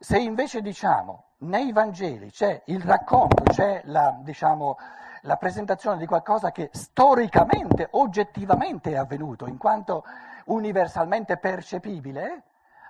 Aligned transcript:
Se 0.00 0.16
invece 0.16 0.60
diciamo 0.62 1.24
nei 1.38 1.72
Vangeli 1.72 2.30
c'è 2.30 2.62
il 2.66 2.80
racconto, 2.80 3.42
c'è 3.42 3.82
la, 3.86 4.16
diciamo, 4.20 4.78
la 5.22 5.36
presentazione 5.36 5.98
di 5.98 6.06
qualcosa 6.06 6.52
che 6.52 6.70
storicamente, 6.72 7.88
oggettivamente 7.90 8.92
è 8.92 8.96
avvenuto, 8.96 9.48
in 9.48 9.56
quanto 9.56 10.04
universalmente 10.44 11.36
percepibile, 11.36 12.42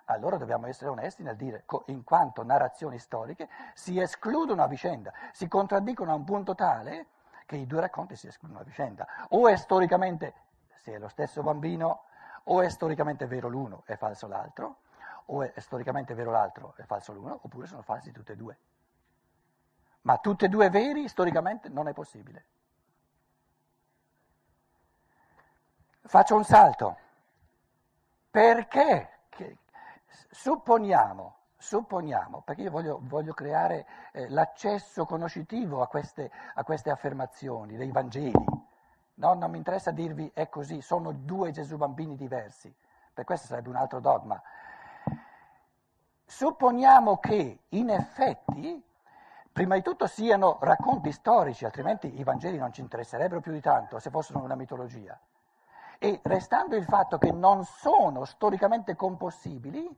allora 0.04 0.36
dobbiamo 0.36 0.66
essere 0.66 0.90
onesti 0.90 1.22
nel 1.22 1.36
dire, 1.36 1.64
in 1.86 2.04
quanto 2.04 2.44
narrazioni 2.44 2.98
storiche, 2.98 3.48
si 3.72 3.98
escludono 3.98 4.62
a 4.62 4.66
vicenda, 4.66 5.10
si 5.32 5.48
contraddicono 5.48 6.12
a 6.12 6.14
un 6.14 6.24
punto 6.24 6.54
tale 6.54 7.06
che 7.46 7.56
i 7.56 7.66
due 7.66 7.80
racconti 7.80 8.16
si 8.16 8.26
escludono 8.26 8.60
a 8.60 8.64
vicenda. 8.64 9.06
O 9.30 9.48
è 9.48 9.56
storicamente, 9.56 10.34
se 10.74 10.92
è 10.92 10.98
lo 10.98 11.08
stesso 11.08 11.42
bambino, 11.42 12.02
o 12.44 12.60
è 12.60 12.68
storicamente 12.68 13.26
vero 13.26 13.48
l'uno 13.48 13.82
e 13.86 13.96
falso 13.96 14.26
l'altro, 14.26 14.80
o 15.30 15.42
è 15.42 15.60
storicamente 15.60 16.14
vero 16.14 16.30
l'altro 16.30 16.74
e 16.76 16.84
falso 16.84 17.12
l'uno, 17.12 17.38
oppure 17.42 17.66
sono 17.66 17.82
falsi 17.82 18.12
tutti 18.12 18.32
e 18.32 18.36
due. 18.36 18.58
Ma 20.02 20.18
tutti 20.18 20.44
e 20.44 20.48
due 20.48 20.70
veri 20.70 21.08
storicamente 21.08 21.68
non 21.68 21.88
è 21.88 21.92
possibile. 21.92 22.46
Faccio 26.02 26.36
un 26.36 26.44
salto. 26.44 26.96
Perché? 28.30 29.18
Che, 29.28 29.58
supponiamo, 30.30 31.36
supponiamo, 31.56 32.40
perché 32.42 32.62
io 32.62 32.70
voglio, 32.70 32.98
voglio 33.02 33.34
creare 33.34 33.86
eh, 34.12 34.28
l'accesso 34.30 35.04
conoscitivo 35.04 35.82
a 35.82 35.88
queste, 35.88 36.30
a 36.54 36.64
queste 36.64 36.90
affermazioni 36.90 37.76
dei 37.76 37.90
Vangeli. 37.90 38.44
No, 39.14 39.34
non 39.34 39.50
mi 39.50 39.58
interessa 39.58 39.90
dirvi 39.90 40.30
è 40.32 40.48
così, 40.48 40.80
sono 40.80 41.12
due 41.12 41.50
Gesù 41.50 41.76
bambini 41.76 42.16
diversi, 42.16 42.74
per 43.12 43.24
questo 43.24 43.46
sarebbe 43.46 43.68
un 43.68 43.76
altro 43.76 44.00
dogma. 44.00 44.40
Supponiamo 46.30 47.16
che 47.16 47.60
in 47.70 47.88
effetti, 47.88 48.84
prima 49.50 49.76
di 49.76 49.82
tutto, 49.82 50.06
siano 50.06 50.58
racconti 50.60 51.10
storici, 51.10 51.64
altrimenti 51.64 52.18
i 52.18 52.22
Vangeli 52.22 52.58
non 52.58 52.70
ci 52.70 52.82
interesserebbero 52.82 53.40
più 53.40 53.50
di 53.50 53.62
tanto 53.62 53.98
se 53.98 54.10
fossero 54.10 54.40
una 54.40 54.54
mitologia. 54.54 55.18
E 55.98 56.20
restando 56.24 56.76
il 56.76 56.84
fatto 56.84 57.16
che 57.16 57.32
non 57.32 57.64
sono 57.64 58.26
storicamente 58.26 58.94
compossibili, 58.94 59.88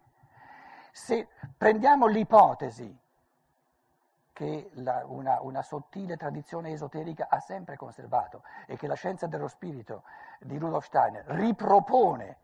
se 0.93 1.27
prendiamo 1.59 2.07
l'ipotesi 2.07 2.97
che 4.33 4.71
la, 4.75 5.03
una, 5.07 5.41
una, 5.41 5.63
sottile 5.63 6.17
tradizione 6.17 6.71
esoterica 6.71 7.27
ha 7.29 7.41
sempre 7.41 7.77
conservato 7.77 8.45
e 8.67 8.77
che 8.77 8.87
la 8.87 8.95
scienza 8.95 9.27
dello 9.27 9.49
spirito 9.49 10.05
di 10.39 10.57
Rudolf 10.59 10.87
Steiner 10.87 11.25
ripropone 11.27 12.37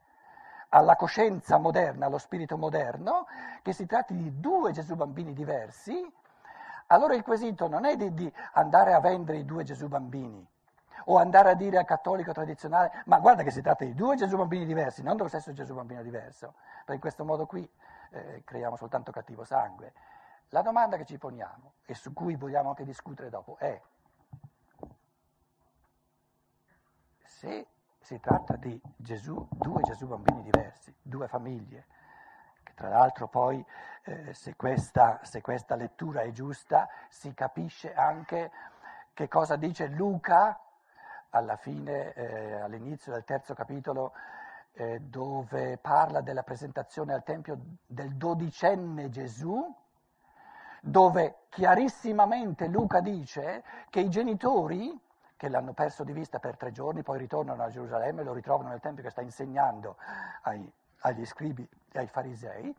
alla 0.76 0.94
coscienza 0.94 1.56
moderna, 1.56 2.04
allo 2.04 2.18
spirito 2.18 2.58
moderno, 2.58 3.26
che 3.62 3.72
si 3.72 3.86
tratti 3.86 4.14
di 4.14 4.38
due 4.40 4.72
Gesù 4.72 4.94
bambini 4.94 5.32
diversi, 5.32 6.12
allora 6.88 7.14
il 7.14 7.22
quesito 7.22 7.66
non 7.66 7.86
è 7.86 7.96
di, 7.96 8.12
di 8.12 8.30
andare 8.52 8.92
a 8.92 9.00
vendere 9.00 9.38
i 9.38 9.46
due 9.46 9.64
Gesù 9.64 9.88
bambini 9.88 10.46
o 11.08 11.16
andare 11.16 11.50
a 11.50 11.54
dire 11.54 11.78
al 11.78 11.86
cattolico 11.86 12.32
tradizionale, 12.32 13.02
ma 13.06 13.18
guarda 13.20 13.42
che 13.42 13.50
si 13.50 13.62
tratta 13.62 13.84
di 13.84 13.94
due 13.94 14.16
Gesù 14.16 14.36
bambini 14.36 14.66
diversi, 14.66 15.02
non 15.02 15.16
dello 15.16 15.28
stesso 15.28 15.52
Gesù 15.54 15.72
bambino 15.72 16.02
diverso, 16.02 16.54
perché 16.78 16.94
in 16.94 17.00
questo 17.00 17.24
modo 17.24 17.46
qui 17.46 17.68
eh, 18.10 18.42
creiamo 18.44 18.76
soltanto 18.76 19.10
cattivo 19.12 19.44
sangue. 19.44 19.94
La 20.50 20.60
domanda 20.60 20.98
che 20.98 21.06
ci 21.06 21.16
poniamo 21.16 21.72
e 21.86 21.94
su 21.94 22.12
cui 22.12 22.36
vogliamo 22.36 22.68
anche 22.68 22.84
discutere 22.84 23.30
dopo 23.30 23.56
è 23.58 23.80
se 27.22 27.66
si 28.06 28.20
tratta 28.20 28.54
di 28.54 28.80
Gesù, 28.94 29.48
due 29.50 29.82
Gesù 29.82 30.06
bambini 30.06 30.44
diversi, 30.44 30.94
due 31.02 31.26
famiglie, 31.26 31.86
che 32.62 32.72
tra 32.76 32.88
l'altro 32.88 33.26
poi, 33.26 33.64
eh, 34.04 34.32
se, 34.32 34.54
questa, 34.54 35.18
se 35.24 35.40
questa 35.40 35.74
lettura 35.74 36.20
è 36.20 36.30
giusta, 36.30 36.88
si 37.08 37.34
capisce 37.34 37.92
anche 37.92 38.52
che 39.12 39.26
cosa 39.26 39.56
dice 39.56 39.88
Luca 39.88 40.56
alla 41.30 41.56
fine, 41.56 42.12
eh, 42.12 42.52
all'inizio 42.60 43.10
del 43.10 43.24
terzo 43.24 43.54
capitolo, 43.54 44.12
eh, 44.74 45.00
dove 45.00 45.76
parla 45.76 46.20
della 46.20 46.44
presentazione 46.44 47.12
al 47.12 47.24
Tempio 47.24 47.58
del 47.86 48.14
dodicenne 48.14 49.10
Gesù, 49.10 49.68
dove 50.80 51.38
chiarissimamente 51.48 52.68
Luca 52.68 53.00
dice 53.00 53.64
che 53.90 53.98
i 53.98 54.08
genitori 54.08 54.96
che 55.36 55.48
l'hanno 55.48 55.72
perso 55.72 56.02
di 56.02 56.12
vista 56.12 56.38
per 56.38 56.56
tre 56.56 56.72
giorni, 56.72 57.02
poi 57.02 57.18
ritornano 57.18 57.62
a 57.62 57.68
Gerusalemme, 57.68 58.22
lo 58.22 58.32
ritrovano 58.32 58.70
nel 58.70 58.80
Tempio 58.80 59.02
che 59.02 59.10
sta 59.10 59.20
insegnando 59.20 59.96
ai, 60.42 60.70
agli 61.00 61.24
scribi 61.26 61.68
e 61.92 61.98
ai 61.98 62.06
farisei, 62.06 62.74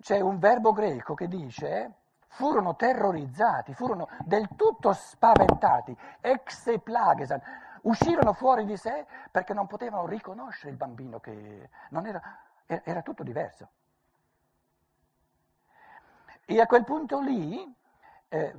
c'è 0.00 0.20
un 0.20 0.38
verbo 0.38 0.72
greco 0.72 1.14
che 1.14 1.26
dice 1.26 1.92
furono 2.28 2.76
terrorizzati, 2.76 3.72
furono 3.74 4.08
del 4.24 4.48
tutto 4.56 4.92
spaventati, 4.92 5.96
exe 6.20 6.78
plagesan, 6.78 7.40
uscirono 7.82 8.32
fuori 8.34 8.64
di 8.66 8.76
sé 8.76 9.06
perché 9.30 9.54
non 9.54 9.66
potevano 9.66 10.06
riconoscere 10.06 10.70
il 10.70 10.76
bambino 10.76 11.18
che 11.18 11.70
era, 11.90 12.38
era 12.66 13.02
tutto 13.02 13.22
diverso. 13.22 13.68
E 16.44 16.60
a 16.60 16.66
quel 16.66 16.84
punto 16.84 17.20
lì 17.20 17.74
eh, 18.28 18.52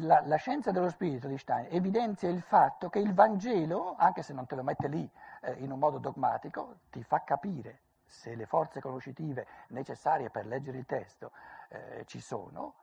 la, 0.00 0.22
la, 0.24 0.36
scienza 0.36 0.72
dello 0.72 0.90
spirito 0.90 1.28
di 1.28 1.38
Stein 1.38 1.66
evidenzia 1.70 2.28
il 2.28 2.42
fatto 2.42 2.88
che 2.88 2.98
il 2.98 3.14
Vangelo, 3.14 3.94
anche 3.96 4.22
se 4.22 4.32
non 4.32 4.46
te 4.46 4.56
lo 4.56 4.62
mette 4.62 4.88
lì 4.88 5.08
eh, 5.42 5.52
in 5.58 5.70
un 5.70 5.78
modo 5.78 5.98
dogmatico, 5.98 6.76
ti 6.90 7.02
fa 7.02 7.22
capire 7.22 7.80
se 8.04 8.34
le 8.34 8.46
forze 8.46 8.80
conoscitive 8.80 9.46
necessarie 9.68 10.30
per 10.30 10.46
leggere 10.46 10.78
il 10.78 10.86
testo 10.86 11.30
eh, 11.68 12.04
ci 12.06 12.20
sono, 12.20 12.74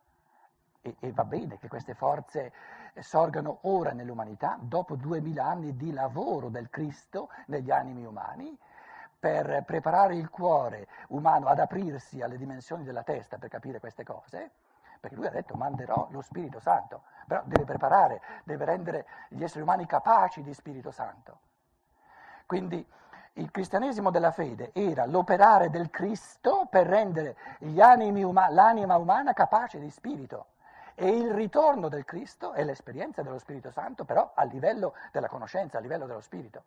e, 0.81 0.95
e, 0.99 1.11
va 1.11 1.25
bene 1.25 1.57
che 1.57 1.67
queste 1.67 1.93
forze 1.93 2.51
sorgano 2.99 3.59
ora 3.63 3.91
nell'umanità, 3.91 4.57
dopo 4.59 4.95
duemila 4.95 5.45
anni 5.45 5.75
di 5.75 5.91
lavoro 5.91 6.49
del 6.49 6.69
Cristo 6.69 7.29
negli 7.47 7.69
animi 7.69 8.05
umani, 8.05 8.57
per 9.19 9.63
preparare 9.65 10.15
il 10.15 10.29
cuore 10.29 10.87
umano 11.09 11.47
ad 11.47 11.59
aprirsi 11.59 12.21
alle 12.21 12.37
dimensioni 12.37 12.83
della 12.85 13.03
testa 13.03 13.37
per 13.37 13.49
capire 13.49 13.79
queste 13.79 14.05
cose, 14.05 14.51
perché 14.99 15.15
lui 15.15 15.27
ha 15.27 15.31
detto 15.31 15.55
manderò 15.55 16.07
lo 16.11 16.21
Spirito 16.21 16.59
Santo, 16.59 17.03
però 17.25 17.41
deve 17.45 17.65
preparare, 17.65 18.21
deve 18.43 18.65
rendere 18.65 19.05
gli 19.29 19.43
esseri 19.43 19.61
umani 19.61 19.85
capaci 19.85 20.41
di 20.41 20.53
Spirito 20.53 20.91
Santo. 20.91 21.39
Quindi 22.45 22.85
il 23.33 23.51
cristianesimo 23.51 24.09
della 24.09 24.31
fede 24.31 24.71
era 24.73 25.05
l'operare 25.05 25.69
del 25.69 25.89
Cristo 25.89 26.67
per 26.69 26.87
rendere 26.87 27.37
uma- 27.59 28.49
l'anima 28.49 28.97
umana 28.97 29.33
capace 29.33 29.79
di 29.79 29.89
Spirito. 29.89 30.47
E 30.95 31.07
il 31.07 31.31
ritorno 31.31 31.87
del 31.87 32.03
Cristo 32.03 32.51
è 32.51 32.63
l'esperienza 32.65 33.21
dello 33.21 33.39
Spirito 33.39 33.71
Santo, 33.71 34.03
però 34.03 34.31
a 34.33 34.43
livello 34.43 34.93
della 35.13 35.29
conoscenza, 35.29 35.77
a 35.77 35.81
livello 35.81 36.05
dello 36.05 36.19
Spirito. 36.19 36.63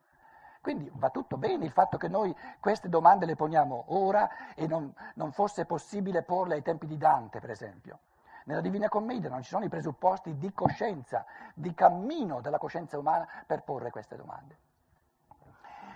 Quindi 0.62 0.90
va 0.94 1.10
tutto 1.10 1.36
bene 1.36 1.64
il 1.64 1.72
fatto 1.72 1.98
che 1.98 2.08
noi 2.08 2.34
queste 2.60 2.88
domande 2.88 3.26
le 3.26 3.36
poniamo 3.36 3.86
ora 3.88 4.54
e 4.54 4.66
non, 4.66 4.94
non 5.16 5.32
fosse 5.32 5.66
possibile 5.66 6.22
porle 6.22 6.54
ai 6.54 6.62
tempi 6.62 6.86
di 6.86 6.96
Dante, 6.96 7.40
per 7.40 7.50
esempio. 7.50 7.98
Nella 8.44 8.60
Divina 8.60 8.88
Commedia 8.88 9.28
non 9.28 9.42
ci 9.42 9.48
sono 9.48 9.64
i 9.64 9.68
presupposti 9.68 10.36
di 10.36 10.52
coscienza, 10.52 11.24
di 11.54 11.74
cammino 11.74 12.40
della 12.40 12.58
coscienza 12.58 12.98
umana 12.98 13.26
per 13.46 13.62
porre 13.62 13.90
queste 13.90 14.16
domande. 14.16 14.58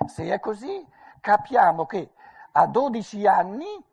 Se 0.06 0.32
è 0.32 0.38
così, 0.38 0.86
capiamo 1.20 1.86
che 1.86 2.12
a 2.52 2.66
12 2.66 3.26
anni 3.26 3.84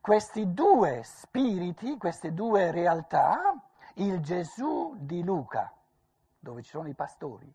questi 0.00 0.52
due 0.52 1.02
spiriti, 1.04 1.98
queste 1.98 2.32
due 2.32 2.70
realtà, 2.70 3.54
il 3.94 4.20
Gesù 4.20 4.94
di 4.98 5.22
Luca, 5.22 5.72
dove 6.38 6.62
ci 6.62 6.70
sono 6.70 6.88
i 6.88 6.94
pastori, 6.94 7.52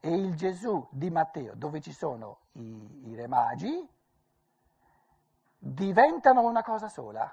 e 0.00 0.14
il 0.14 0.34
Gesù 0.36 0.86
di 0.90 1.10
Matteo, 1.10 1.54
dove 1.54 1.80
ci 1.80 1.92
sono 1.92 2.38
i, 2.52 3.08
i 3.08 3.14
re 3.14 3.26
magi, 3.26 3.88
diventano 5.58 6.42
una 6.42 6.62
cosa 6.62 6.88
sola. 6.88 7.32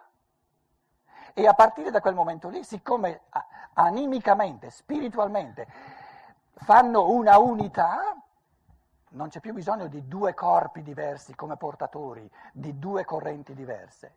E 1.33 1.47
a 1.47 1.53
partire 1.53 1.89
da 1.89 1.99
quel 1.99 2.13
momento 2.13 2.47
lì, 2.49 2.63
siccome 2.63 3.21
animicamente, 3.73 4.69
spiritualmente, 4.69 5.67
fanno 6.53 7.09
una 7.09 7.39
unità, 7.39 8.15
non 9.09 9.29
c'è 9.29 9.39
più 9.39 9.53
bisogno 9.53 9.87
di 9.87 10.07
due 10.07 10.33
corpi 10.33 10.83
diversi 10.83 11.35
come 11.35 11.57
portatori, 11.57 12.29
di 12.51 12.77
due 12.77 13.03
correnti 13.03 13.53
diverse. 13.53 14.15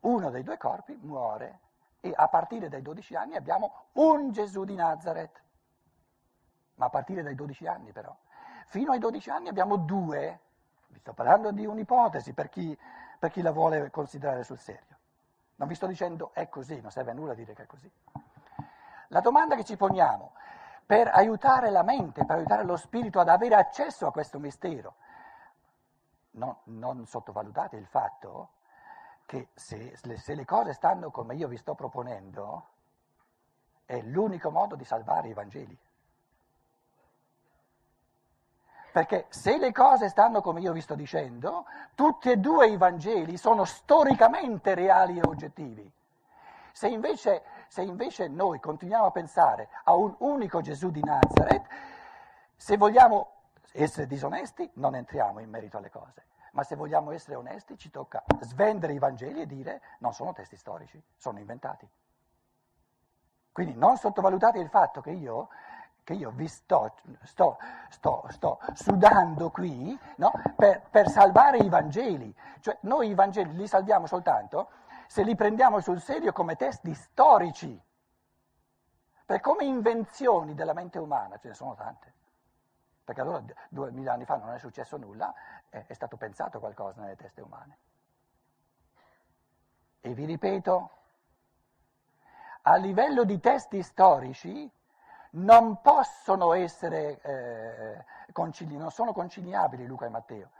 Uno 0.00 0.30
dei 0.30 0.42
due 0.42 0.58
corpi 0.58 0.98
muore 1.02 1.60
e 2.00 2.12
a 2.14 2.28
partire 2.28 2.68
dai 2.68 2.82
12 2.82 3.16
anni 3.16 3.36
abbiamo 3.36 3.86
un 3.92 4.30
Gesù 4.30 4.64
di 4.64 4.74
Nazareth. 4.74 5.42
Ma 6.74 6.86
a 6.86 6.90
partire 6.90 7.22
dai 7.22 7.34
12 7.34 7.66
anni 7.66 7.92
però. 7.92 8.14
Fino 8.66 8.92
ai 8.92 8.98
12 8.98 9.30
anni 9.30 9.48
abbiamo 9.48 9.76
due. 9.76 10.40
Vi 10.88 10.98
sto 10.98 11.14
parlando 11.14 11.52
di 11.52 11.64
un'ipotesi 11.64 12.34
per 12.34 12.50
chi, 12.50 12.76
per 13.18 13.30
chi 13.30 13.40
la 13.40 13.50
vuole 13.50 13.90
considerare 13.90 14.44
sul 14.44 14.58
serio. 14.58 14.93
Non 15.56 15.68
vi 15.68 15.74
sto 15.74 15.86
dicendo 15.86 16.30
è 16.32 16.48
così, 16.48 16.80
non 16.80 16.90
serve 16.90 17.12
a 17.12 17.14
nulla 17.14 17.34
dire 17.34 17.54
che 17.54 17.62
è 17.62 17.66
così. 17.66 17.90
La 19.08 19.20
domanda 19.20 19.54
che 19.54 19.64
ci 19.64 19.76
poniamo 19.76 20.32
per 20.84 21.08
aiutare 21.08 21.70
la 21.70 21.82
mente, 21.82 22.24
per 22.24 22.36
aiutare 22.36 22.64
lo 22.64 22.76
spirito 22.76 23.20
ad 23.20 23.28
avere 23.28 23.54
accesso 23.54 24.06
a 24.06 24.12
questo 24.12 24.38
mistero, 24.38 24.96
no, 26.32 26.60
non 26.64 27.06
sottovalutate 27.06 27.76
il 27.76 27.86
fatto 27.86 28.50
che 29.26 29.48
se, 29.54 29.96
se 29.96 30.34
le 30.34 30.44
cose 30.44 30.72
stanno 30.72 31.10
come 31.10 31.34
io 31.34 31.48
vi 31.48 31.56
sto 31.56 31.74
proponendo, 31.74 32.68
è 33.84 34.00
l'unico 34.02 34.50
modo 34.50 34.76
di 34.76 34.84
salvare 34.84 35.28
i 35.28 35.32
Vangeli. 35.32 35.78
Perché 38.94 39.26
se 39.28 39.58
le 39.58 39.72
cose 39.72 40.08
stanno 40.08 40.40
come 40.40 40.60
io 40.60 40.70
vi 40.70 40.80
sto 40.80 40.94
dicendo, 40.94 41.66
tutti 41.96 42.30
e 42.30 42.36
due 42.36 42.68
i 42.68 42.76
Vangeli 42.76 43.36
sono 43.36 43.64
storicamente 43.64 44.72
reali 44.74 45.18
e 45.18 45.26
oggettivi. 45.26 45.92
Se 46.70 46.86
invece, 46.86 47.42
se 47.66 47.82
invece 47.82 48.28
noi 48.28 48.60
continuiamo 48.60 49.06
a 49.06 49.10
pensare 49.10 49.68
a 49.82 49.96
un 49.96 50.14
unico 50.18 50.60
Gesù 50.60 50.92
di 50.92 51.02
Nazareth, 51.02 51.66
se 52.54 52.76
vogliamo 52.76 53.30
essere 53.72 54.06
disonesti 54.06 54.70
non 54.74 54.94
entriamo 54.94 55.40
in 55.40 55.50
merito 55.50 55.78
alle 55.78 55.90
cose, 55.90 56.26
ma 56.52 56.62
se 56.62 56.76
vogliamo 56.76 57.10
essere 57.10 57.34
onesti 57.34 57.76
ci 57.76 57.90
tocca 57.90 58.22
svendere 58.42 58.92
i 58.92 59.00
Vangeli 59.00 59.40
e 59.40 59.46
dire 59.46 59.80
non 59.98 60.12
sono 60.12 60.32
testi 60.32 60.54
storici, 60.54 61.02
sono 61.16 61.40
inventati. 61.40 61.88
Quindi 63.50 63.74
non 63.74 63.96
sottovalutate 63.96 64.60
il 64.60 64.68
fatto 64.68 65.00
che 65.00 65.10
io 65.10 65.48
che 66.04 66.12
io 66.12 66.30
vi 66.30 66.46
sto, 66.46 66.94
sto, 67.22 67.56
sto, 67.88 68.26
sto 68.28 68.60
sudando 68.74 69.50
qui 69.50 69.98
no? 70.16 70.30
per, 70.54 70.82
per, 70.90 71.08
salvare 71.08 71.58
i 71.58 71.68
Vangeli. 71.68 72.32
Cioè 72.60 72.76
noi 72.82 73.08
i 73.08 73.14
Vangeli 73.14 73.56
li 73.56 73.66
salviamo 73.66 74.06
soltanto 74.06 74.68
se 75.06 75.22
li 75.22 75.34
prendiamo 75.34 75.80
sul 75.80 76.00
serio 76.00 76.32
come 76.32 76.56
testi 76.56 76.94
storici. 76.94 77.82
Per 79.26 79.40
come 79.40 79.64
invenzioni 79.64 80.54
della 80.54 80.74
mente 80.74 80.98
umana 80.98 81.38
ce 81.38 81.48
ne 81.48 81.54
sono 81.54 81.74
tante. 81.74 82.12
Perché 83.02 83.22
allora 83.22 83.42
duemila 83.70 84.12
anni 84.12 84.26
fa 84.26 84.36
non 84.36 84.52
è 84.52 84.58
successo 84.58 84.98
nulla, 84.98 85.32
è, 85.70 85.84
è 85.86 85.92
stato 85.94 86.16
pensato 86.18 86.58
qualcosa 86.58 87.00
nelle 87.00 87.16
teste 87.16 87.40
umane. 87.40 87.78
E 90.00 90.12
vi 90.12 90.26
ripeto, 90.26 90.90
a 92.62 92.76
livello 92.76 93.24
di 93.24 93.40
testi 93.40 93.82
storici 93.82 94.70
non 95.34 95.80
possono 95.80 96.52
essere 96.52 97.20
eh, 97.20 98.04
concili, 98.32 98.76
non 98.76 98.90
sono 98.90 99.12
conciliabili 99.12 99.86
Luca 99.86 100.06
e 100.06 100.10
Matteo. 100.10 100.50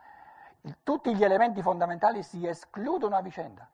Tutti 0.83 1.15
gli 1.15 1.23
elementi 1.23 1.61
fondamentali 1.61 2.23
si 2.23 2.47
escludono 2.47 3.17
a 3.17 3.21
vicenda. 3.21 3.69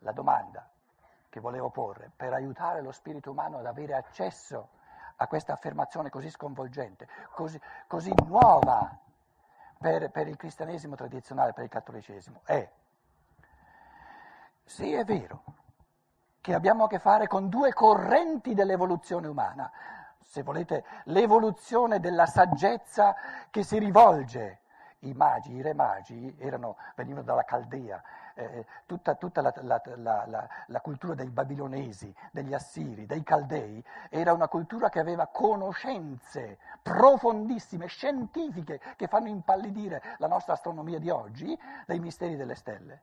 La 0.00 0.12
domanda 0.12 0.68
che 1.28 1.40
volevo 1.40 1.70
porre 1.70 2.10
per 2.14 2.32
aiutare 2.32 2.82
lo 2.82 2.92
spirito 2.92 3.30
umano 3.30 3.58
ad 3.58 3.66
avere 3.66 3.94
accesso 3.94 4.68
a 5.16 5.26
questa 5.26 5.52
affermazione 5.52 6.10
così 6.10 6.30
sconvolgente, 6.30 7.06
così, 7.32 7.60
così 7.86 8.12
nuova 8.26 8.98
per, 9.78 10.10
per 10.10 10.28
il 10.28 10.36
cristianesimo 10.36 10.96
tradizionale, 10.96 11.52
per 11.52 11.64
il 11.64 11.70
cattolicesimo, 11.70 12.40
è 12.44 12.68
se 14.64 14.98
è 14.98 15.04
vero 15.04 15.42
che 16.40 16.54
abbiamo 16.54 16.84
a 16.84 16.88
che 16.88 16.98
fare 16.98 17.26
con 17.26 17.48
due 17.48 17.72
correnti 17.72 18.54
dell'evoluzione 18.54 19.28
umana. 19.28 19.70
Se 20.22 20.42
volete, 20.42 20.84
l'evoluzione 21.04 22.00
della 22.00 22.26
saggezza 22.26 23.14
che 23.50 23.62
si 23.62 23.78
rivolge. 23.78 24.58
I 25.00 25.12
magi, 25.14 25.54
i 25.54 25.62
re 25.62 25.72
magi 25.72 26.36
erano, 26.38 26.76
venivano 26.94 27.24
dalla 27.24 27.44
Caldea, 27.44 28.02
eh, 28.34 28.66
tutta, 28.86 29.14
tutta 29.14 29.40
la, 29.40 29.52
la, 29.62 29.82
la, 29.96 30.48
la, 30.66 30.80
cultura 30.80 31.14
dei 31.14 31.30
babilonesi, 31.30 32.14
degli 32.30 32.52
assiri, 32.52 33.06
dei 33.06 33.22
caldei, 33.22 33.82
era 34.10 34.32
una 34.32 34.48
cultura 34.48 34.88
che 34.88 34.98
aveva 34.98 35.26
conoscenze 35.26 36.58
profondissime, 36.82 37.86
scientifiche, 37.86 38.80
che 38.96 39.06
fanno 39.06 39.28
impallidire 39.28 40.02
la 40.18 40.26
nostra 40.26 40.52
astronomia 40.52 40.98
di 40.98 41.08
oggi, 41.08 41.58
dei 41.86 41.98
misteri 41.98 42.36
delle 42.36 42.54
stelle. 42.54 43.02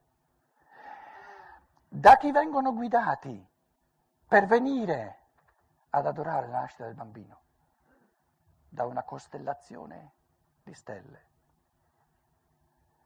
Da 1.89 2.17
chi 2.17 2.31
vengono 2.31 2.73
guidati 2.73 3.47
per 4.27 4.45
venire 4.45 5.19
ad 5.91 6.05
adorare 6.05 6.47
la 6.47 6.59
nascita 6.59 6.85
del 6.85 6.95
bambino? 6.95 7.41
Da 8.69 8.85
una 8.85 9.03
costellazione 9.03 10.11
di 10.63 10.73
stelle, 10.73 11.25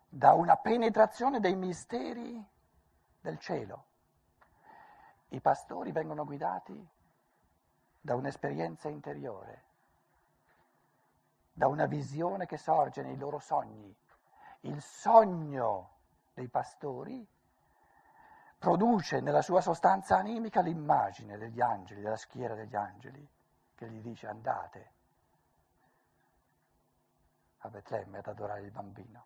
da 0.10 0.34
una 0.34 0.58
penetrazione 0.58 1.40
dei 1.40 1.56
misteri 1.56 2.44
del 3.22 3.38
cielo. 3.38 3.86
I 5.30 5.40
pastori 5.40 5.92
vengono 5.92 6.26
guidati 6.26 6.90
da 8.02 8.16
un'esperienza 8.16 8.90
interiore, 8.90 9.64
da 11.54 11.68
una 11.68 11.86
visione 11.86 12.48
che 12.48 12.58
sorge 12.58 13.04
nei 13.04 13.16
loro 13.16 13.38
sogni. 13.38 13.96
Il 14.62 14.82
sogno 14.82 15.98
dei 16.34 16.50
pastori 16.50 17.26
produce 18.62 19.22
nella 19.22 19.42
sua 19.42 19.60
sostanza 19.60 20.18
animica 20.18 20.62
l'immagine 20.62 21.36
degli 21.36 21.60
angeli, 21.62 22.02
della 22.02 22.16
schiera 22.16 22.54
degli 22.54 22.76
angeli, 22.76 23.28
che 23.74 23.90
gli 23.90 24.02
dice 24.02 24.28
andate 24.28 24.92
a 27.58 27.70
Betlemme 27.70 28.20
ad 28.20 28.28
adorare 28.28 28.62
il 28.62 28.70
bambino. 28.70 29.26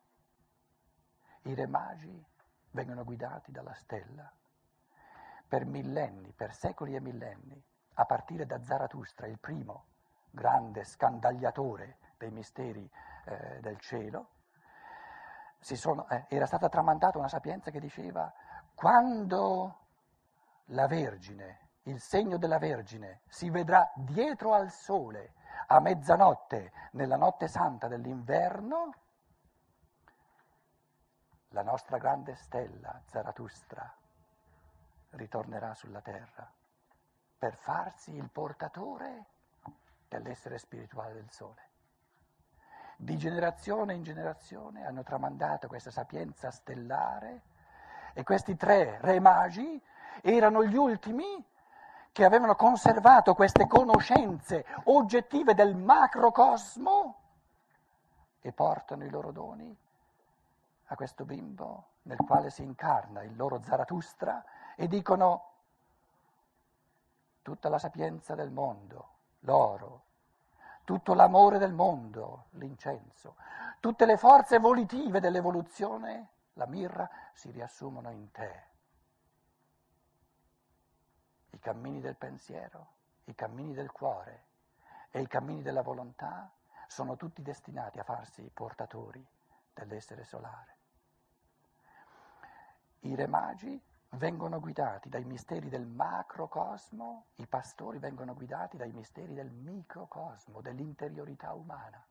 I 1.41 1.53
re 1.53 1.67
magi 1.67 2.25
vengono 2.71 3.03
guidati 3.03 3.51
dalla 3.51 3.73
stella 3.73 4.31
per 5.45 5.65
millenni, 5.65 6.31
per 6.31 6.53
secoli 6.53 6.95
e 6.95 7.01
millenni, 7.01 7.61
a 7.95 8.05
partire 8.05 8.45
da 8.45 8.63
Zarathustra, 8.63 9.27
il 9.27 9.37
primo 9.37 9.87
grande 10.31 10.85
scandagliatore 10.85 11.97
dei 12.17 12.31
misteri 12.31 12.89
eh, 13.25 13.59
del 13.59 13.79
cielo, 13.81 14.29
sono, 15.59 16.07
eh, 16.07 16.23
era 16.29 16.45
stata 16.45 16.69
tramandata 16.69 17.17
una 17.17 17.27
sapienza 17.27 17.69
che 17.69 17.81
diceva 17.81 18.33
quando 18.75 19.79
la 20.65 20.85
Vergine, 20.85 21.69
il 21.83 21.99
segno 21.99 22.37
della 22.37 22.59
Vergine, 22.59 23.21
si 23.27 23.49
vedrà 23.49 23.91
dietro 23.95 24.53
al 24.53 24.69
sole 24.69 25.33
a 25.67 25.79
mezzanotte 25.79 26.71
nella 26.91 27.15
notte 27.15 27.47
santa 27.47 27.87
dell'inverno, 27.87 28.93
la 31.49 31.63
nostra 31.63 31.97
grande 31.97 32.35
stella, 32.35 33.01
Zarathustra, 33.05 33.91
ritornerà 35.11 35.73
sulla 35.73 36.01
terra 36.01 36.51
per 37.37 37.55
farsi 37.55 38.13
il 38.13 38.29
portatore 38.29 39.25
dell'essere 40.09 40.57
spirituale 40.57 41.13
del 41.13 41.31
sole. 41.31 41.69
Di 42.97 43.17
generazione 43.17 43.93
in 43.93 44.03
generazione 44.03 44.85
hanno 44.85 45.03
tramandato 45.03 45.67
questa 45.67 45.91
sapienza 45.91 46.51
stellare 46.51 47.53
e 48.17 48.23
questi 48.23 48.55
tre 48.55 48.97
re 49.01 49.19
magi 49.19 49.79
erano 50.21 50.63
gli 50.63 50.77
ultimi 50.77 51.43
che 52.13 52.23
avevano 52.23 52.55
conservato 52.55 53.35
queste 53.35 53.67
conoscenze 53.67 54.65
oggettive 54.85 55.53
del 55.53 55.75
macrocosmo 55.75 57.15
e 58.39 58.53
portano 58.53 59.03
i 59.03 59.09
loro 59.09 59.31
doni 59.31 59.77
a 60.85 60.95
questo 60.95 61.25
bimbo 61.25 61.87
nel 62.03 62.17
quale 62.25 62.49
si 62.51 62.63
incarna 62.63 63.21
il 63.21 63.35
loro 63.35 63.61
Zarathustra 63.61 64.41
e 64.75 64.87
dicono 64.87 65.49
tutta 67.41 67.67
la 67.67 67.79
sapienza 67.79 68.33
del 68.33 68.49
mondo, 68.49 69.09
l'oro, 69.41 70.03
tutto 70.85 71.13
l'amore 71.13 71.57
del 71.57 71.73
mondo, 71.73 72.45
l'incenso, 72.51 73.35
tutte 73.81 74.05
le 74.05 74.15
forze 74.15 74.57
volitive 74.57 75.19
dell'evoluzione 75.19 76.29
la 76.55 76.65
mirra, 76.65 77.09
si 77.33 77.51
riassumono 77.51 78.11
in 78.11 78.31
te. 78.31 78.63
I 81.51 81.59
cammini 81.59 82.01
del 82.01 82.15
pensiero, 82.15 82.93
i 83.25 83.35
cammini 83.35 83.73
del 83.73 83.91
cuore 83.91 84.45
e 85.11 85.21
i 85.21 85.27
cammini 85.27 85.61
della 85.61 85.81
volontà 85.81 86.51
sono 86.87 87.15
tutti 87.15 87.41
destinati 87.41 87.99
a 87.99 88.03
farsi 88.03 88.49
portatori 88.53 89.25
dell'essere 89.73 90.23
solare. 90.23 90.77
I 93.01 93.15
re 93.15 93.27
magi 93.27 93.81
vengono 94.11 94.59
guidati 94.59 95.09
dai 95.09 95.25
misteri 95.25 95.69
del 95.69 95.85
macrocosmo, 95.85 97.27
i 97.35 97.47
pastori 97.47 97.99
vengono 97.99 98.33
guidati 98.33 98.77
dai 98.77 98.91
misteri 98.91 99.33
del 99.33 99.51
microcosmo, 99.51 100.61
dell'interiorità 100.61 101.53
umana, 101.53 102.03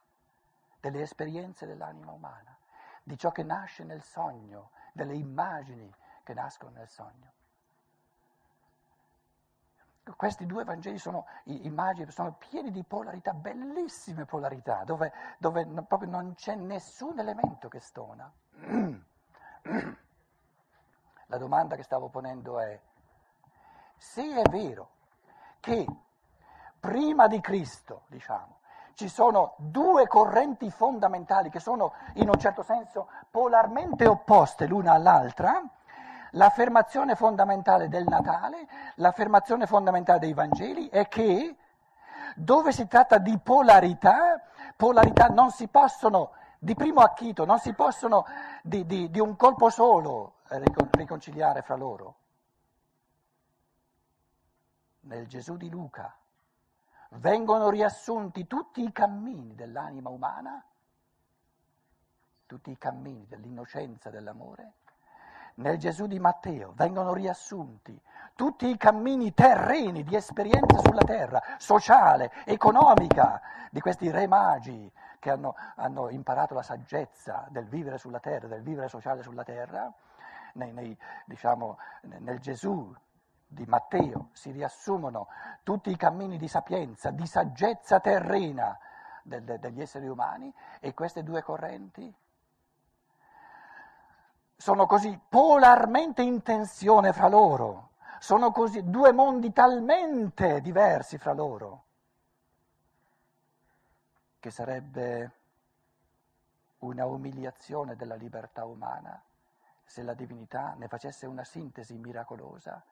delle 0.81 1.01
esperienze 1.01 1.67
dell'anima 1.67 2.13
umana 2.13 2.59
di 3.05 3.17
ciò 3.19 3.31
che 3.31 3.43
nasce 3.43 3.85
nel 3.85 4.03
sogno, 4.03 4.71
delle 4.93 5.15
immagini 5.15 5.93
che 6.25 6.35
nascono 6.35 6.73
nel 6.73 6.89
sogno. 6.89 7.33
Questi 10.17 10.45
due 10.47 10.65
Vangeli 10.65 10.99
sono 10.99 11.27
immagini, 11.45 12.11
sono 12.11 12.35
pieni 12.35 12.71
di 12.71 12.83
polarità, 12.83 13.33
bellissime 13.33 14.25
polarità, 14.25 14.85
dove, 14.85 15.13
dove 15.39 15.65
proprio 15.87 16.11
non 16.11 16.35
c'è 16.35 16.55
nessun 16.55 17.19
elemento 17.19 17.69
che 17.69 17.81
stona. 17.81 18.31
La 21.27 21.39
domanda 21.39 21.77
che 21.77 21.83
stavo 21.83 22.09
ponendo 22.09 22.61
è, 22.61 22.79
se 23.97 24.43
è 24.43 24.49
vero 24.51 24.91
che 25.61 25.87
prima 26.79 27.27
di 27.27 27.41
Cristo, 27.41 28.03
diciamo, 28.09 28.61
ci 28.95 29.09
sono 29.09 29.55
due 29.59 30.07
correnti 30.07 30.71
fondamentali 30.71 31.51
che 31.51 31.61
sono 31.61 31.93
in 32.15 32.29
un 32.29 32.39
certo 32.39 32.63
senso 32.63 33.09
polarmente 33.31 34.07
opposte 34.07 34.67
l'una 34.67 34.93
all'altra, 34.93 35.63
l'affermazione 36.31 37.15
fondamentale 37.15 37.89
del 37.89 38.05
Natale, 38.05 38.67
l'affermazione 38.97 39.67
fondamentale 39.67 40.21
dei 40.21 40.33
Vangeli 40.33 40.89
è 40.89 41.09
che 41.09 41.57
dove 42.37 42.73
si 42.73 42.87
tratta 42.87 43.19
di 43.19 43.39
polarità, 43.39 44.41
polarità 44.77 45.27
non 45.27 45.51
si 45.51 45.69
possono, 45.69 46.33
di 46.59 46.75
primo 46.75 47.01
acchito, 47.01 47.45
non 47.45 47.59
si 47.59 47.75
possono 47.75 48.25
di, 48.63 48.87
di, 48.87 49.11
di 49.11 49.21
un 49.21 49.37
colpo 49.37 49.71
solo 49.71 50.37
riconciliare 50.93 51.63
fra 51.63 51.75
loro. 51.75 52.15
Nel 55.01 55.27
Gesù 55.27 55.57
di 55.57 55.69
Luca 55.69 56.17
vengono 57.19 57.69
riassunti 57.71 58.47
tutti 58.47 58.83
i 58.83 58.93
cammini 58.93 59.55
dell'anima 59.55 60.09
umana, 60.09 60.65
tutti 62.47 62.71
i 62.71 62.79
cammini 62.79 63.27
dell'innocenza 63.29 64.09
e 64.09 64.13
dell'amore. 64.13 64.73
Nel 65.57 65.79
Gesù 65.79 66.07
di 66.07 66.19
Matteo 66.19 66.73
vengono 66.75 67.13
riassunti 67.13 67.99
tutti 68.35 68.69
i 68.69 68.77
cammini 68.77 69.33
terreni 69.33 70.03
di 70.03 70.17
esperienza 70.17 70.79
sulla 70.79 71.05
terra, 71.05 71.41
sociale, 71.59 72.33
economica, 72.45 73.41
di 73.71 73.81
questi 73.81 74.11
re 74.11 74.27
magi 74.27 74.91
che 75.21 75.31
hanno, 75.31 75.55
hanno 75.77 76.11
imparato 76.11 76.55
la 76.55 76.63
saggezza 76.63 77.47
del 77.51 77.67
vivere 77.67 77.99
sulla 77.99 78.19
terra, 78.19 78.49
del 78.49 78.63
vivere 78.63 78.89
sociale 78.89 79.23
sulla 79.23 79.45
terra, 79.45 79.93
nei, 80.55 80.73
nei, 80.73 80.99
diciamo, 81.25 81.79
nel 82.19 82.41
Gesù 82.41 82.93
di 83.55 83.65
Matteo 83.65 84.29
si 84.33 84.51
riassumono 84.51 85.29
tutti 85.63 85.91
i 85.91 85.97
cammini 85.97 86.37
di 86.37 86.49
sapienza, 86.49 87.11
di 87.11 87.27
saggezza 87.27 88.01
terrena 88.01 88.79
del, 89.23 89.43
de, 89.43 89.59
degli 89.59 89.81
esseri 89.81 90.07
umani 90.07 90.53
e 90.81 90.93
queste 90.93 91.23
due 91.23 91.43
correnti 91.43 92.15
sono 94.57 94.87
così 94.87 95.19
polarmente 95.29 96.23
in 96.23 96.43
tensione 96.43 97.13
fra 97.13 97.29
loro, 97.29 97.91
sono 98.19 98.51
così 98.51 98.89
due 98.89 99.13
mondi 99.13 99.53
talmente 99.53 100.61
diversi 100.61 101.19
fra 101.19 101.33
loro 101.33 101.85
che 104.41 104.51
sarebbe 104.51 105.33
una 106.79 107.07
umiliazione 107.07 107.97
della 107.97 108.15
libertà 108.15 108.65
umana 108.65 109.23
se 109.85 110.03
la 110.03 110.15
divinità 110.15 110.75
ne 110.77 110.89
facesse 110.89 111.27
una 111.27 111.45
sintesi 111.45 111.97
miracolosa 111.97 112.83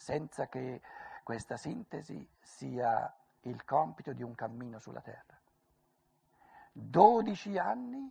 senza 0.00 0.48
che 0.48 0.80
questa 1.22 1.58
sintesi 1.58 2.26
sia 2.40 3.14
il 3.42 3.64
compito 3.66 4.14
di 4.14 4.22
un 4.22 4.34
cammino 4.34 4.78
sulla 4.78 5.02
terra. 5.02 5.38
Dodici 6.72 7.58
anni, 7.58 8.10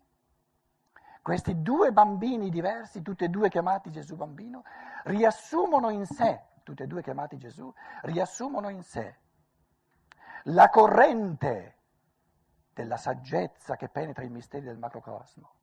questi 1.24 1.64
due 1.64 1.92
bambini 1.92 2.52
diversi, 2.52 3.02
tutti 3.02 3.24
e 3.24 3.30
due 3.30 3.50
chiamati 3.50 3.90
Gesù 3.90 4.16
bambino, 4.16 4.64
riassumono 5.06 5.90
in 5.90 6.06
sé, 6.06 6.44
tutti 6.62 6.84
e 6.84 6.88
due 6.88 7.02
chiamati 7.02 7.38
Gesù, 7.38 7.74
riassumono 8.04 8.70
in 8.70 8.84
sé 8.84 9.18
la 10.44 10.70
corrente 10.70 11.78
della 12.72 12.98
saggezza 12.98 13.76
che 13.76 13.90
penetra 13.90 14.24
i 14.24 14.30
misteri 14.30 14.64
del 14.64 14.78
macrocosmo 14.78 15.54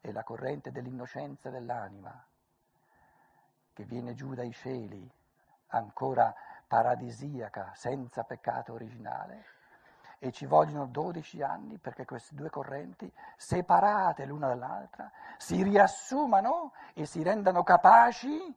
e 0.00 0.12
la 0.12 0.22
corrente 0.22 0.70
dell'innocenza 0.70 1.50
dell'anima 1.50 2.24
che 3.78 3.84
viene 3.84 4.12
giù 4.14 4.34
dai 4.34 4.52
cieli, 4.52 5.08
ancora 5.68 6.34
paradisiaca, 6.66 7.72
senza 7.76 8.24
peccato 8.24 8.72
originale, 8.72 9.44
e 10.18 10.32
ci 10.32 10.46
vogliono 10.46 10.86
12 10.86 11.42
anni 11.42 11.78
perché 11.78 12.04
queste 12.04 12.34
due 12.34 12.50
correnti, 12.50 13.08
separate 13.36 14.24
l'una 14.24 14.48
dall'altra, 14.48 15.12
si 15.36 15.62
riassumano 15.62 16.72
e 16.92 17.06
si 17.06 17.22
rendano 17.22 17.62
capaci 17.62 18.52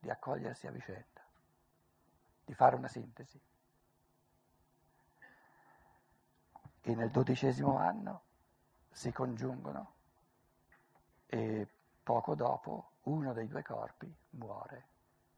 di 0.00 0.10
accogliersi 0.10 0.66
a 0.66 0.70
vicenda, 0.70 1.24
di 2.44 2.52
fare 2.52 2.76
una 2.76 2.88
sintesi. 2.88 3.40
E 6.82 6.94
nel 6.94 7.08
dodicesimo 7.08 7.78
anno 7.78 8.20
si 8.90 9.10
congiungono 9.12 9.92
e 11.24 11.66
poco 12.02 12.34
dopo 12.34 12.92
uno 13.04 13.32
dei 13.32 13.46
due 13.46 13.62
corpi 13.62 14.12
muore 14.30 14.86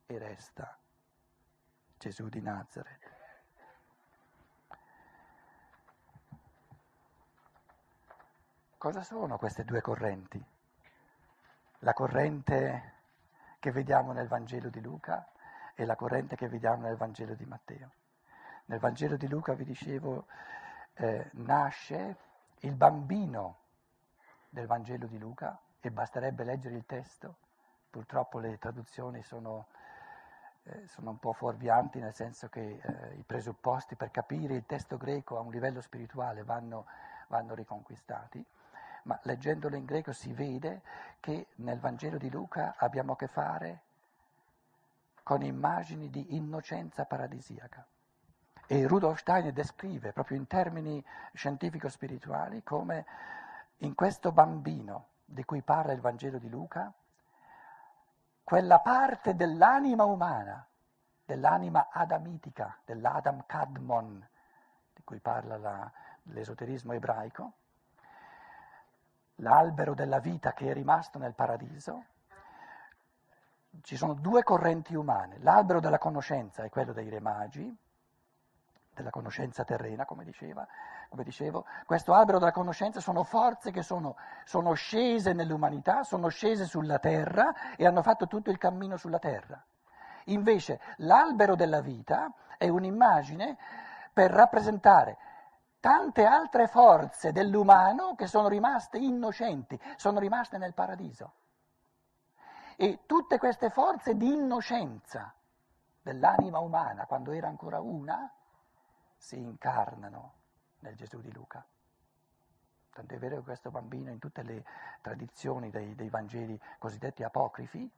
e 0.06 0.18
resta 0.18 0.78
Gesù 1.98 2.28
di 2.28 2.40
Nazareth. 2.40 3.14
Cosa 8.78 9.02
sono 9.02 9.38
queste 9.38 9.64
due 9.64 9.80
correnti? 9.80 10.44
La 11.80 11.92
corrente 11.92 12.94
che 13.58 13.72
vediamo 13.72 14.12
nel 14.12 14.28
Vangelo 14.28 14.68
di 14.68 14.80
Luca 14.80 15.28
e 15.74 15.84
la 15.84 15.96
corrente 15.96 16.36
che 16.36 16.48
vediamo 16.48 16.82
nel 16.82 16.96
Vangelo 16.96 17.34
di 17.34 17.44
Matteo. 17.46 17.90
Nel 18.66 18.78
Vangelo 18.78 19.16
di 19.16 19.28
Luca, 19.28 19.54
vi 19.54 19.64
dicevo, 19.64 20.26
eh, 20.94 21.30
nasce 21.32 22.16
il 22.60 22.74
bambino 22.74 23.58
del 24.48 24.66
Vangelo 24.66 25.06
di 25.06 25.18
Luca 25.18 25.58
e 25.80 25.90
basterebbe 25.90 26.44
leggere 26.44 26.76
il 26.76 26.86
testo 26.86 27.38
purtroppo 27.96 28.38
le 28.38 28.58
traduzioni 28.58 29.22
sono, 29.22 29.68
eh, 30.64 30.86
sono 30.86 31.08
un 31.08 31.18
po' 31.18 31.32
fuorvianti, 31.32 31.98
nel 31.98 32.12
senso 32.12 32.50
che 32.50 32.78
eh, 32.82 33.14
i 33.14 33.22
presupposti 33.22 33.94
per 33.94 34.10
capire 34.10 34.54
il 34.54 34.66
testo 34.66 34.98
greco 34.98 35.38
a 35.38 35.40
un 35.40 35.50
livello 35.50 35.80
spirituale 35.80 36.42
vanno, 36.42 36.84
vanno 37.28 37.54
riconquistati, 37.54 38.44
ma 39.04 39.18
leggendolo 39.22 39.76
in 39.76 39.86
greco 39.86 40.12
si 40.12 40.30
vede 40.34 40.82
che 41.20 41.46
nel 41.56 41.78
Vangelo 41.78 42.18
di 42.18 42.28
Luca 42.28 42.74
abbiamo 42.76 43.12
a 43.12 43.16
che 43.16 43.28
fare 43.28 43.80
con 45.22 45.40
immagini 45.40 46.10
di 46.10 46.36
innocenza 46.36 47.06
paradisiaca. 47.06 47.82
E 48.66 48.86
Rudolf 48.86 49.20
Steiner 49.20 49.54
descrive 49.54 50.12
proprio 50.12 50.36
in 50.36 50.46
termini 50.46 51.02
scientifico-spirituali 51.32 52.62
come 52.62 53.06
in 53.78 53.94
questo 53.94 54.32
bambino 54.32 55.06
di 55.24 55.44
cui 55.46 55.62
parla 55.62 55.92
il 55.92 56.00
Vangelo 56.02 56.36
di 56.36 56.50
Luca, 56.50 56.92
quella 58.46 58.78
parte 58.78 59.34
dell'anima 59.34 60.04
umana, 60.04 60.64
dell'anima 61.24 61.88
adamitica, 61.90 62.78
dell'Adam 62.84 63.42
Kadmon, 63.44 64.24
di 64.94 65.02
cui 65.02 65.18
parla 65.18 65.56
la, 65.58 65.92
l'esoterismo 66.26 66.92
ebraico, 66.92 67.54
l'albero 69.38 69.94
della 69.94 70.20
vita 70.20 70.52
che 70.52 70.70
è 70.70 70.72
rimasto 70.72 71.18
nel 71.18 71.34
paradiso, 71.34 72.04
ci 73.82 73.96
sono 73.96 74.14
due 74.14 74.44
correnti 74.44 74.94
umane, 74.94 75.38
l'albero 75.40 75.80
della 75.80 75.98
conoscenza 75.98 76.62
è 76.62 76.70
quello 76.70 76.92
dei 76.92 77.08
re 77.08 77.18
magi, 77.18 77.76
della 78.96 79.10
conoscenza 79.10 79.62
terrena, 79.62 80.06
come 80.06 80.24
diceva, 80.24 80.66
come 81.10 81.22
dicevo, 81.22 81.66
questo 81.84 82.14
albero 82.14 82.38
della 82.38 82.50
conoscenza 82.50 82.98
sono 83.00 83.24
forze 83.24 83.70
che 83.70 83.82
sono, 83.82 84.16
sono 84.44 84.72
scese 84.72 85.34
nell'umanità, 85.34 86.02
sono 86.02 86.28
scese 86.28 86.64
sulla 86.64 86.98
terra 86.98 87.76
e 87.76 87.86
hanno 87.86 88.02
fatto 88.02 88.26
tutto 88.26 88.50
il 88.50 88.56
cammino 88.56 88.96
sulla 88.96 89.18
terra. 89.18 89.62
Invece 90.26 90.80
l'albero 90.96 91.54
della 91.54 91.80
vita 91.80 92.32
è 92.56 92.68
un'immagine 92.68 93.56
per 94.12 94.30
rappresentare 94.30 95.18
tante 95.78 96.24
altre 96.24 96.66
forze 96.66 97.32
dell'umano 97.32 98.14
che 98.14 98.26
sono 98.26 98.48
rimaste 98.48 98.96
innocenti, 98.96 99.78
sono 99.96 100.18
rimaste 100.18 100.56
nel 100.56 100.72
paradiso. 100.72 101.32
E 102.76 103.00
tutte 103.06 103.38
queste 103.38 103.68
forze 103.68 104.16
di 104.16 104.32
innocenza 104.32 105.32
dell'anima 106.02 106.58
umana, 106.60 107.04
quando 107.06 107.32
era 107.32 107.48
ancora 107.48 107.80
una, 107.80 108.30
si 109.16 109.38
incarnano 109.38 110.32
nel 110.80 110.94
Gesù 110.94 111.20
di 111.20 111.32
Luca. 111.32 111.64
Tant'è 112.90 113.18
vero 113.18 113.36
che 113.36 113.42
questo 113.42 113.70
bambino 113.70 114.10
in 114.10 114.18
tutte 114.18 114.42
le 114.42 114.64
tradizioni 115.02 115.70
dei, 115.70 115.94
dei 115.94 116.08
Vangeli 116.08 116.58
cosiddetti 116.78 117.22
apocrifi 117.22 117.90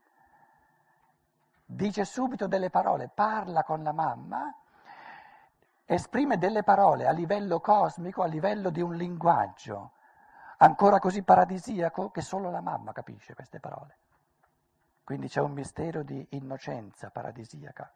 dice 1.71 2.03
subito 2.03 2.47
delle 2.47 2.69
parole, 2.71 3.09
parla 3.13 3.63
con 3.63 3.83
la 3.83 3.91
mamma, 3.91 4.53
esprime 5.85 6.37
delle 6.37 6.63
parole 6.63 7.07
a 7.07 7.11
livello 7.11 7.59
cosmico, 7.59 8.23
a 8.23 8.27
livello 8.27 8.71
di 8.71 8.81
un 8.81 8.95
linguaggio 8.95 9.91
ancora 10.57 10.99
così 10.99 11.21
paradisiaco 11.21 12.09
che 12.09 12.21
solo 12.21 12.49
la 12.49 12.61
mamma 12.61 12.91
capisce 12.91 13.35
queste 13.35 13.59
parole. 13.59 13.97
Quindi 15.03 15.27
c'è 15.27 15.41
un 15.41 15.51
mistero 15.51 16.03
di 16.03 16.25
innocenza 16.31 17.09
paradisiaca 17.09 17.91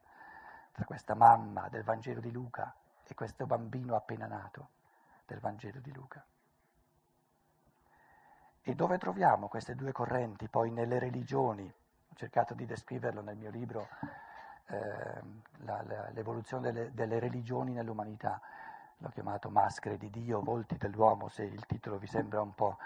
tra 0.72 0.86
questa 0.86 1.16
mamma 1.16 1.68
del 1.70 1.84
Vangelo 1.84 2.20
di 2.20 2.32
Luca 2.32 2.74
e 3.14 3.16
questo 3.16 3.46
bambino 3.46 3.96
appena 3.96 4.26
nato 4.26 4.70
del 5.26 5.40
Vangelo 5.40 5.80
di 5.80 5.94
Luca. 5.94 6.26
E 8.62 8.76
dove 8.76 8.98
troviamo 8.98 9.48
queste 9.48 9.76
due 9.76 9.92
correnti 9.92 10.48
poi 10.48 10.72
nelle 10.72 10.98
religioni? 10.98 11.64
Ho 11.66 12.16
cercato 12.16 12.54
di 12.54 12.66
descriverlo 12.66 13.22
nel 13.22 13.38
mio 13.38 13.52
libro 13.52 13.88
eh, 14.68 15.22
la, 15.64 15.84
la, 15.84 16.10
L'evoluzione 16.10 16.72
delle, 16.72 16.94
delle, 16.94 17.20
religioni 17.20 17.74
nell'umanità. 17.74 18.42
l'ho 18.98 19.10
chiamato 19.10 19.50
Maschere 19.50 19.98
di 19.98 20.10
Dio, 20.10 20.42
Volti 20.42 20.78
dell'uomo, 20.78 21.28
se 21.30 21.44
il 21.44 21.66
titolo 21.66 21.98
vi 21.98 22.08
sembra 22.08 22.42
un 22.42 22.56
po' 22.56 22.78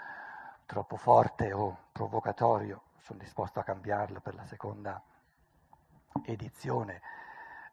troppo 0.66 0.96
forte 0.96 1.52
o 1.52 1.84
provocatorio, 1.92 2.82
sono 2.98 3.18
disposto 3.20 3.60
a 3.60 3.64
cambiarlo 3.64 4.20
per 4.20 4.34
la 4.34 4.44
seconda 4.44 5.00
edizione. 6.24 7.00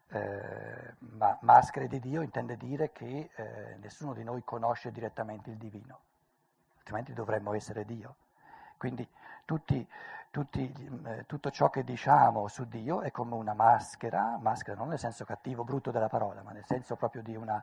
Eh, 0.08 0.94
ma 0.98 1.36
maschere 1.40 1.88
di 1.88 1.98
Dio 1.98 2.22
intende 2.22 2.56
dire 2.56 2.92
che 2.92 3.30
eh, 3.34 3.76
nessuno 3.80 4.14
di 4.14 4.22
noi 4.22 4.44
conosce 4.44 4.92
direttamente 4.92 5.50
il 5.50 5.56
divino, 5.56 6.00
altrimenti 6.78 7.12
dovremmo 7.12 7.54
essere 7.54 7.84
Dio. 7.84 8.16
Quindi 8.76 9.08
tutti, 9.44 9.86
tutti, 10.30 10.72
eh, 11.06 11.24
tutto 11.26 11.50
ciò 11.50 11.70
che 11.70 11.82
diciamo 11.82 12.46
su 12.46 12.68
Dio 12.68 13.00
è 13.00 13.10
come 13.10 13.34
una 13.34 13.54
maschera, 13.54 14.36
maschera 14.38 14.76
non 14.76 14.88
nel 14.88 14.98
senso 14.98 15.24
cattivo, 15.24 15.64
brutto 15.64 15.90
della 15.90 16.08
parola, 16.08 16.42
ma 16.42 16.52
nel 16.52 16.64
senso 16.66 16.96
proprio 16.96 17.22
di 17.22 17.34
una... 17.34 17.62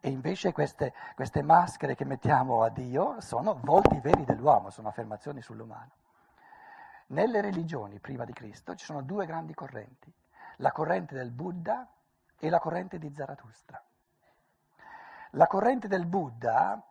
E 0.00 0.10
invece 0.10 0.52
queste, 0.52 0.92
queste 1.14 1.42
maschere 1.42 1.94
che 1.94 2.04
mettiamo 2.04 2.62
a 2.62 2.68
Dio 2.68 3.20
sono 3.20 3.58
volti 3.62 3.98
veri 4.00 4.24
dell'uomo, 4.24 4.70
sono 4.70 4.88
affermazioni 4.88 5.40
sull'umano. 5.40 5.90
Nelle 7.08 7.40
religioni 7.40 7.98
prima 7.98 8.24
di 8.24 8.32
Cristo 8.32 8.74
ci 8.74 8.84
sono 8.84 9.00
due 9.00 9.26
grandi 9.26 9.54
correnti, 9.54 10.12
la 10.56 10.72
corrente 10.72 11.14
del 11.14 11.30
Buddha 11.30 11.88
e 12.38 12.48
la 12.48 12.58
corrente 12.58 12.98
di 12.98 13.12
Zarathustra. 13.14 13.82
La 15.30 15.46
corrente 15.46 15.88
del 15.88 16.06
Buddha 16.06 16.82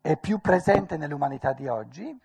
è 0.00 0.16
più 0.16 0.38
presente 0.38 0.96
nell'umanità 0.96 1.52
di 1.52 1.68
oggi, 1.68 2.18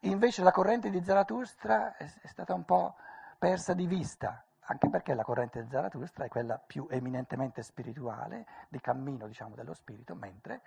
invece 0.00 0.42
la 0.42 0.52
corrente 0.52 0.90
di 0.90 1.02
Zarathustra 1.02 1.96
è, 1.96 2.06
stata 2.24 2.54
un 2.54 2.64
po' 2.64 2.94
persa 3.38 3.74
di 3.74 3.86
vista, 3.86 4.42
anche 4.60 4.88
perché 4.88 5.14
la 5.14 5.24
corrente 5.24 5.62
di 5.62 5.68
Zarathustra 5.68 6.24
è 6.24 6.28
quella 6.28 6.58
più 6.58 6.86
eminentemente 6.88 7.62
spirituale, 7.62 8.46
di 8.68 8.80
cammino 8.80 9.26
diciamo, 9.26 9.54
dello 9.54 9.74
spirito, 9.74 10.14
mentre 10.14 10.62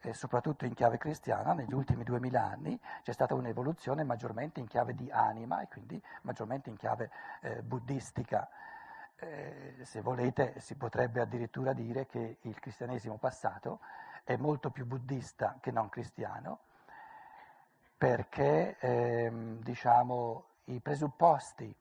eh, 0.00 0.14
soprattutto 0.14 0.64
in 0.64 0.74
chiave 0.74 0.98
cristiana, 0.98 1.52
negli 1.52 1.72
ultimi 1.72 2.04
duemila 2.04 2.44
anni 2.44 2.78
c'è 3.02 3.12
stata 3.12 3.34
un'evoluzione 3.34 4.04
maggiormente 4.04 4.60
in 4.60 4.66
chiave 4.66 4.94
di 4.94 5.10
anima 5.10 5.60
e 5.60 5.68
quindi 5.68 6.00
maggiormente 6.22 6.70
in 6.70 6.76
chiave 6.76 7.10
eh, 7.40 7.62
buddistica. 7.62 8.48
Eh, 9.18 9.76
se 9.82 10.02
volete 10.02 10.60
si 10.60 10.74
potrebbe 10.76 11.20
addirittura 11.20 11.72
dire 11.72 12.06
che 12.06 12.38
il 12.42 12.60
cristianesimo 12.60 13.16
passato 13.16 13.80
è 14.24 14.36
molto 14.36 14.70
più 14.70 14.84
buddista 14.84 15.56
che 15.60 15.70
non 15.70 15.88
cristiano, 15.88 16.60
perché 17.96 18.76
ehm, 18.78 19.60
diciamo, 19.62 20.44
i 20.64 20.80
presupposti 20.80 21.74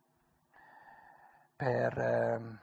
per... 1.56 2.00
Ehm, 2.00 2.60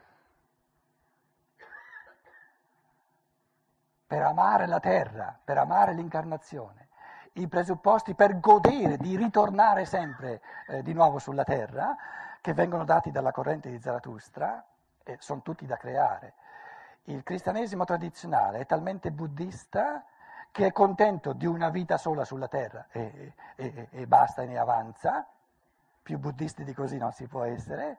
per 4.12 4.21
amare 4.21 4.66
la 4.66 4.78
terra, 4.78 5.35
per 5.42 5.57
amare 5.57 5.95
l'incarnazione, 5.95 6.88
i 7.37 7.49
presupposti 7.49 8.14
per 8.14 8.40
godere 8.40 8.99
di 8.99 9.16
ritornare 9.16 9.87
sempre 9.87 10.42
eh, 10.66 10.83
di 10.83 10.92
nuovo 10.92 11.19
sulla 11.19 11.45
terra, 11.45 11.97
che 12.42 12.52
vengono 12.52 12.85
dati 12.85 13.11
dalla 13.11 13.33
corrente 13.33 13.71
di 13.71 13.81
Zarathustra, 13.81 14.62
eh, 15.02 15.16
sono 15.19 15.40
tutti 15.40 15.64
da 15.64 15.78
creare. 15.78 16.35
Il 17.04 17.23
cristianesimo 17.23 17.87
tradizionale 17.87 18.59
è 18.59 18.66
talmente 18.66 19.11
buddista 19.11 20.04
che 20.50 20.66
è 20.66 20.73
contento 20.73 21.33
di 21.33 21.47
una 21.47 21.71
vita 21.71 21.97
sola 21.97 22.26
sulla 22.26 22.49
terra 22.49 22.88
e, 22.90 23.33
e, 23.57 23.88
e 23.90 24.07
basta 24.07 24.42
e 24.42 24.47
ne 24.47 24.59
avanza, 24.59 25.26
più 26.02 26.19
buddisti 26.19 26.64
di 26.64 26.75
così 26.75 26.99
non 26.99 27.12
si 27.12 27.26
può 27.26 27.45
essere, 27.45 27.97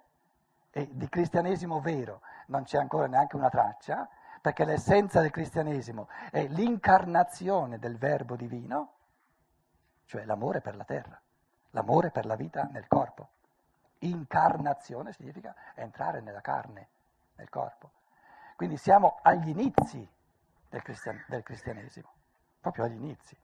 e 0.70 0.90
di 0.92 1.10
cristianesimo 1.10 1.82
vero 1.82 2.22
non 2.48 2.66
c'è 2.66 2.78
ancora 2.78 3.08
neanche 3.08 3.36
una 3.36 3.50
traccia, 3.50 4.08
perché 4.44 4.66
l'essenza 4.66 5.22
del 5.22 5.32
cristianesimo 5.32 6.10
è 6.30 6.46
l'incarnazione 6.48 7.80
del 7.80 7.98
verbo 7.98 8.36
divino, 8.36 8.92
cioè 10.04 10.26
l'amore 10.26 10.60
per 10.60 10.76
la 10.76 10.84
terra, 10.84 11.18
l'amore 11.70 12.12
per 12.12 12.26
la 12.26 12.36
vita 12.36 12.68
nel 12.70 12.86
corpo. 12.90 13.30
Incarnazione 14.00 15.14
significa 15.14 15.56
entrare 15.76 16.20
nella 16.20 16.42
carne, 16.42 16.90
nel 17.36 17.48
corpo. 17.48 17.92
Quindi 18.58 18.76
siamo 18.76 19.20
agli 19.22 19.48
inizi 19.48 20.06
del, 20.68 20.82
cristian- 20.82 21.24
del 21.30 21.42
cristianesimo, 21.42 22.12
proprio 22.60 22.84
agli 22.84 22.96
inizi. 22.96 23.38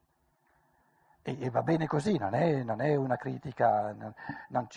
E, 1.22 1.38
e 1.40 1.50
va 1.50 1.62
bene 1.62 1.88
così, 1.88 2.18
non 2.18 2.34
è, 2.34 2.62
non 2.62 2.82
è 2.82 2.96
una 2.96 3.16
critica, 3.16 3.94
non, 3.94 4.14
non, 4.50 4.68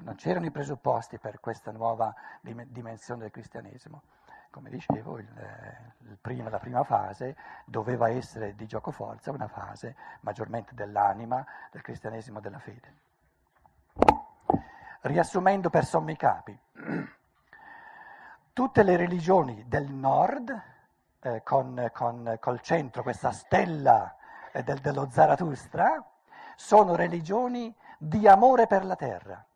non, 0.00 0.14
c'erano 0.14 0.46
i 0.46 0.50
presupposti 0.50 1.18
per 1.18 1.40
questa 1.40 1.72
nuova 1.72 2.14
dimensione 2.40 3.20
del 3.20 3.30
cristianesimo 3.30 4.00
come 4.56 4.70
dicevo, 4.70 5.18
il, 5.18 5.28
il 6.08 6.16
prima, 6.18 6.48
la 6.48 6.58
prima 6.58 6.82
fase 6.82 7.36
doveva 7.66 8.08
essere 8.08 8.54
di 8.54 8.66
gioco 8.66 8.90
forza 8.90 9.30
una 9.30 9.48
fase 9.48 9.94
maggiormente 10.20 10.74
dell'anima, 10.74 11.44
del 11.70 11.82
cristianesimo 11.82 12.40
della 12.40 12.58
fede. 12.58 12.94
Riassumendo 15.02 15.68
per 15.68 15.84
sommi 15.84 16.16
capi, 16.16 16.58
tutte 18.54 18.82
le 18.82 18.96
religioni 18.96 19.62
del 19.68 19.90
nord, 19.90 20.62
eh, 21.20 21.42
con, 21.42 21.90
con, 21.92 22.38
col 22.40 22.60
centro, 22.62 23.02
questa 23.02 23.32
stella 23.32 24.16
eh, 24.52 24.62
del, 24.62 24.78
dello 24.78 25.10
Zarathustra, 25.10 26.02
sono 26.54 26.94
religioni 26.94 27.76
di 27.98 28.26
amore 28.26 28.66
per 28.66 28.86
la 28.86 28.96
terra. 28.96 29.46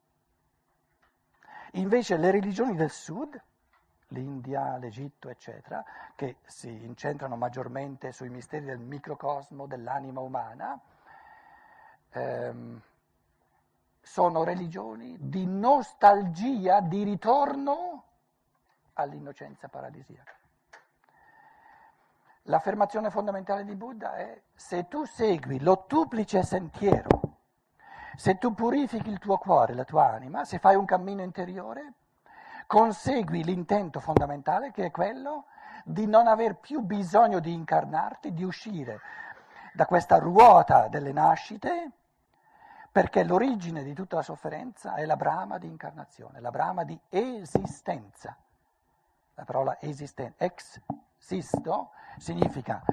Invece 1.72 2.18
le 2.18 2.30
religioni 2.30 2.74
del 2.74 2.90
sud 2.90 3.42
l'India, 4.10 4.76
l'Egitto, 4.76 5.28
eccetera, 5.28 5.84
che 6.14 6.36
si 6.46 6.68
incentrano 6.84 7.36
maggiormente 7.36 8.12
sui 8.12 8.28
misteri 8.28 8.64
del 8.64 8.78
microcosmo, 8.78 9.66
dell'anima 9.66 10.20
umana, 10.20 10.78
ehm, 12.10 12.80
sono 14.00 14.44
religioni 14.44 15.16
di 15.20 15.46
nostalgia, 15.46 16.80
di 16.80 17.02
ritorno 17.04 18.04
all'innocenza 18.94 19.68
paradisiaca. 19.68 20.34
L'affermazione 22.44 23.10
fondamentale 23.10 23.64
di 23.64 23.74
Buddha 23.74 24.16
è 24.16 24.42
se 24.54 24.88
tu 24.88 25.04
segui 25.04 25.60
l'ottuplice 25.60 26.42
sentiero, 26.42 27.36
se 28.16 28.38
tu 28.38 28.54
purifichi 28.54 29.10
il 29.10 29.18
tuo 29.18 29.36
cuore, 29.38 29.74
la 29.74 29.84
tua 29.84 30.10
anima, 30.10 30.44
se 30.44 30.58
fai 30.58 30.74
un 30.74 30.84
cammino 30.84 31.22
interiore, 31.22 31.92
consegui 32.70 33.42
l'intento 33.42 33.98
fondamentale 33.98 34.70
che 34.70 34.84
è 34.84 34.90
quello 34.92 35.46
di 35.84 36.06
non 36.06 36.28
aver 36.28 36.54
più 36.54 36.82
bisogno 36.82 37.40
di 37.40 37.52
incarnarti, 37.52 38.32
di 38.32 38.44
uscire 38.44 39.00
da 39.74 39.86
questa 39.86 40.18
ruota 40.18 40.86
delle 40.86 41.10
nascite, 41.10 41.90
perché 42.92 43.24
l'origine 43.24 43.82
di 43.82 43.92
tutta 43.92 44.14
la 44.14 44.22
sofferenza 44.22 44.94
è 44.94 45.04
la 45.04 45.16
brama 45.16 45.58
di 45.58 45.66
incarnazione, 45.66 46.38
la 46.38 46.52
brama 46.52 46.84
di 46.84 46.96
esistenza. 47.08 48.36
La 49.34 49.44
parola 49.44 49.76
esistenza, 49.80 50.44
ex 50.44 50.80
sisto, 51.16 51.90
significa 52.18 52.84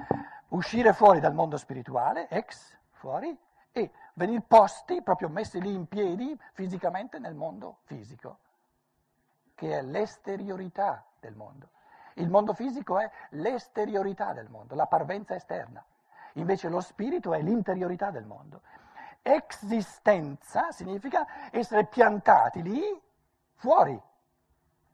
uscire 0.48 0.92
fuori 0.92 1.20
dal 1.20 1.34
mondo 1.34 1.56
spirituale, 1.56 2.26
ex, 2.30 2.76
fuori, 2.90 3.38
e 3.70 3.92
venire 4.14 4.42
posti, 4.44 5.02
proprio 5.02 5.28
messi 5.28 5.60
lì 5.60 5.72
in 5.72 5.86
piedi 5.86 6.36
fisicamente 6.52 7.20
nel 7.20 7.36
mondo 7.36 7.78
fisico 7.84 8.38
che 9.58 9.76
è 9.76 9.82
l'esteriorità 9.82 11.04
del 11.18 11.34
mondo. 11.34 11.70
Il 12.14 12.30
mondo 12.30 12.54
fisico 12.54 13.00
è 13.00 13.10
l'esteriorità 13.30 14.32
del 14.32 14.48
mondo, 14.48 14.76
la 14.76 14.86
parvenza 14.86 15.34
esterna. 15.34 15.84
Invece 16.34 16.68
lo 16.68 16.80
spirito 16.80 17.34
è 17.34 17.42
l'interiorità 17.42 18.12
del 18.12 18.24
mondo. 18.24 18.62
Existenza 19.20 20.70
significa 20.70 21.50
essere 21.50 21.86
piantati 21.86 22.62
lì, 22.62 23.02
fuori 23.56 24.00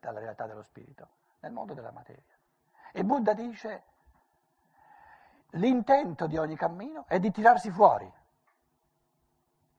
dalla 0.00 0.20
realtà 0.20 0.46
dello 0.46 0.62
spirito, 0.62 1.08
nel 1.40 1.52
mondo 1.52 1.74
della 1.74 1.92
materia. 1.92 2.22
E 2.90 3.04
Buddha 3.04 3.34
dice, 3.34 3.82
l'intento 5.50 6.26
di 6.26 6.38
ogni 6.38 6.56
cammino 6.56 7.04
è 7.06 7.20
di 7.20 7.30
tirarsi 7.30 7.70
fuori 7.70 8.10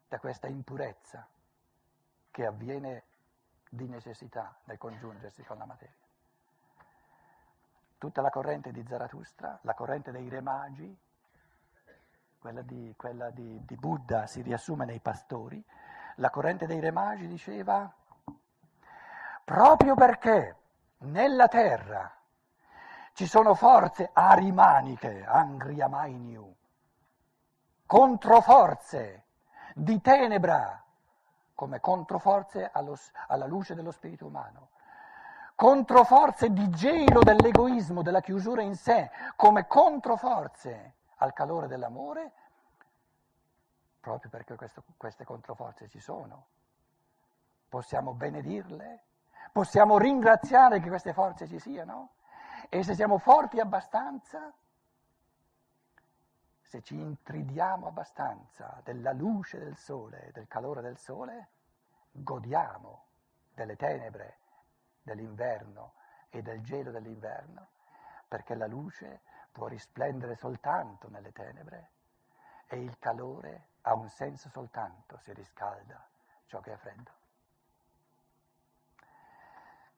da 0.08 0.20
questa 0.20 0.46
impurezza 0.46 1.28
che 2.30 2.46
avviene 2.46 3.06
di 3.76 3.88
necessità 3.88 4.58
nel 4.64 4.78
congiungersi 4.78 5.44
con 5.44 5.58
la 5.58 5.66
materia. 5.66 5.94
Tutta 7.98 8.22
la 8.22 8.30
corrente 8.30 8.72
di 8.72 8.84
Zarathustra, 8.88 9.60
la 9.62 9.74
corrente 9.74 10.12
dei 10.12 10.28
re 10.30 10.42
magi, 10.42 10.98
quella, 12.40 12.62
di, 12.62 12.94
quella 12.96 13.30
di, 13.32 13.64
di 13.66 13.76
Buddha 13.76 14.28
si 14.28 14.42
riassume 14.42 14.86
nei 14.86 15.00
pastori, 15.00 15.64
la 16.18 16.30
corrente 16.30 16.66
dei 16.66 16.80
re 16.80 16.92
magi 16.92 17.28
diceva 17.28 17.92
proprio 19.44 19.96
perché 19.96 20.56
nella 21.00 21.48
terra 21.48 22.12
ci 23.14 23.28
sono 23.28 23.56
forze 23.56 24.10
arimaniche, 24.14 25.24
angriamainiu, 25.26 26.56
controforze 27.86 29.26
di 29.74 30.02
tenebra 30.02 30.85
come 31.56 31.80
controforze 31.80 32.70
allo, 32.72 32.98
alla 33.28 33.48
luce 33.48 33.74
dello 33.74 33.92
spirito 33.92 34.26
umano, 34.28 34.70
controforze 35.56 36.52
di 36.52 36.70
gelo 36.70 37.22
dell'egoismo, 37.22 38.02
della 38.02 38.22
chiusura 38.22 38.62
in 38.62 38.76
sé, 38.76 39.10
come 39.36 39.66
controforze 39.66 40.96
al 41.18 41.34
calore 41.34 41.68
dell'amore, 41.68 42.32
proprio 44.02 44.30
perché 44.30 44.56
questo, 44.56 44.84
queste 44.98 45.24
controforze 45.24 45.88
ci 45.88 46.00
sono. 46.00 46.48
Possiamo 47.70 48.14
benedirle, 48.14 49.04
possiamo 49.52 49.98
ringraziare 49.98 50.80
che 50.82 50.90
queste 50.90 51.14
forze 51.14 51.48
ci 51.48 51.60
siano? 51.60 52.10
E 52.70 52.84
se 52.84 52.94
siamo 52.94 53.18
forti 53.18 53.60
abbastanza, 53.60 54.54
se 56.76 56.82
ci 56.82 57.00
intridiamo 57.00 57.88
abbastanza 57.88 58.82
della 58.84 59.14
luce 59.14 59.58
del 59.60 59.78
sole, 59.78 60.32
del 60.34 60.46
calore 60.48 60.82
del 60.82 60.98
sole, 60.98 61.48
godiamo 62.12 63.06
delle 63.54 63.78
tenebre 63.78 64.40
dell'inverno 65.02 65.94
e 66.30 66.42
del 66.42 66.62
gelo 66.62 66.92
dell'inverno, 66.92 67.68
perché 68.28 68.56
la 68.56 68.68
luce 68.68 69.22
può 69.54 69.68
risplendere 69.68 70.36
soltanto 70.36 71.08
nelle 71.10 71.32
tenebre 71.32 71.92
e 72.68 72.82
il 72.82 72.98
calore 73.00 73.68
ha 73.84 73.94
un 73.94 74.10
senso 74.10 74.50
soltanto 74.50 75.18
se 75.20 75.32
riscalda 75.32 76.06
ciò 76.48 76.60
che 76.60 76.74
è 76.74 76.78
freddo. 76.78 77.12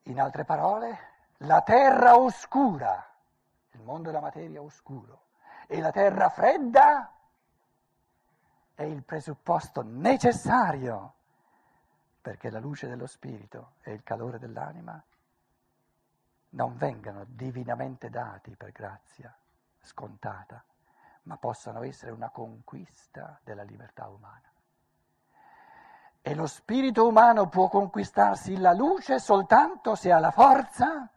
In 0.04 0.20
altre 0.20 0.46
parole, 0.46 0.98
la 1.38 1.62
terra 1.62 2.18
oscura, 2.18 3.04
il 3.72 3.82
mondo 3.82 4.10
della 4.10 4.22
materia 4.22 4.62
oscuro, 4.62 5.26
e 5.68 5.82
la 5.82 5.92
terra 5.92 6.30
fredda 6.30 7.12
è 8.74 8.84
il 8.84 9.04
presupposto 9.04 9.84
necessario 9.84 11.14
perché 12.22 12.50
la 12.50 12.60
luce 12.60 12.88
dello 12.88 13.06
spirito 13.06 13.74
e 13.82 13.92
il 13.92 14.04
calore 14.04 14.40
dell'anima 14.40 15.02
non 16.50 16.76
vengano 16.78 17.26
divinamente 17.28 18.10
dati 18.10 18.56
per 18.56 18.72
grazia 18.72 19.36
scontata, 19.82 20.64
ma 21.24 21.38
possano 21.38 21.84
essere 21.84 22.12
una 22.12 22.30
conquista 22.30 23.40
della 23.44 23.64
libertà 23.64 24.08
umana. 24.08 24.52
E 26.22 26.36
lo 26.36 26.48
spirito 26.48 27.08
umano 27.08 27.48
può 27.48 27.70
conquistarsi 27.70 28.58
la 28.58 28.74
luce 28.74 29.20
soltanto 29.20 29.96
se 29.96 30.12
ha 30.12 30.20
la 30.20 30.32
forza 30.32 31.10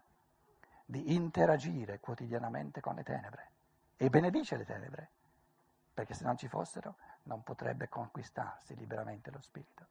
di 0.85 1.15
interagire 1.15 2.01
quotidianamente 2.01 2.81
con 2.81 2.95
le 2.95 3.03
tenebre 3.03 3.50
e 4.03 4.09
benedice 4.09 4.57
le 4.57 4.65
tenebre, 4.65 5.11
perché 5.93 6.15
se 6.15 6.25
non 6.25 6.39
ci 6.39 6.49
fossero 6.49 6.95
non 7.25 7.43
potrebbe 7.43 7.91
conquistarsi 7.91 8.75
liberamente 8.75 9.31
lo 9.31 9.43
spirito. 9.43 9.85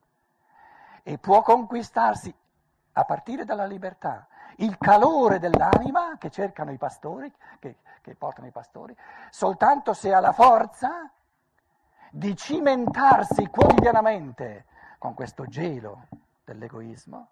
E 1.03 1.19
può 1.19 1.43
conquistarsi 1.43 2.33
a 2.93 3.05
partire 3.05 3.45
dalla 3.45 3.67
libertà 3.67 4.27
il 4.57 4.79
calore 4.79 5.37
dell'anima 5.37 6.17
che 6.17 6.31
cercano 6.31 6.71
i 6.71 6.77
pastori, 6.77 7.31
che, 7.59 7.77
che 8.01 8.15
portano 8.15 8.47
i 8.47 8.51
pastori, 8.51 8.97
soltanto 9.29 9.93
se 9.93 10.11
ha 10.11 10.19
la 10.19 10.33
forza 10.33 11.07
di 12.09 12.35
cimentarsi 12.35 13.45
quotidianamente 13.45 14.65
con 14.97 15.13
questo 15.13 15.45
gelo 15.45 16.07
dell'egoismo 16.43 17.27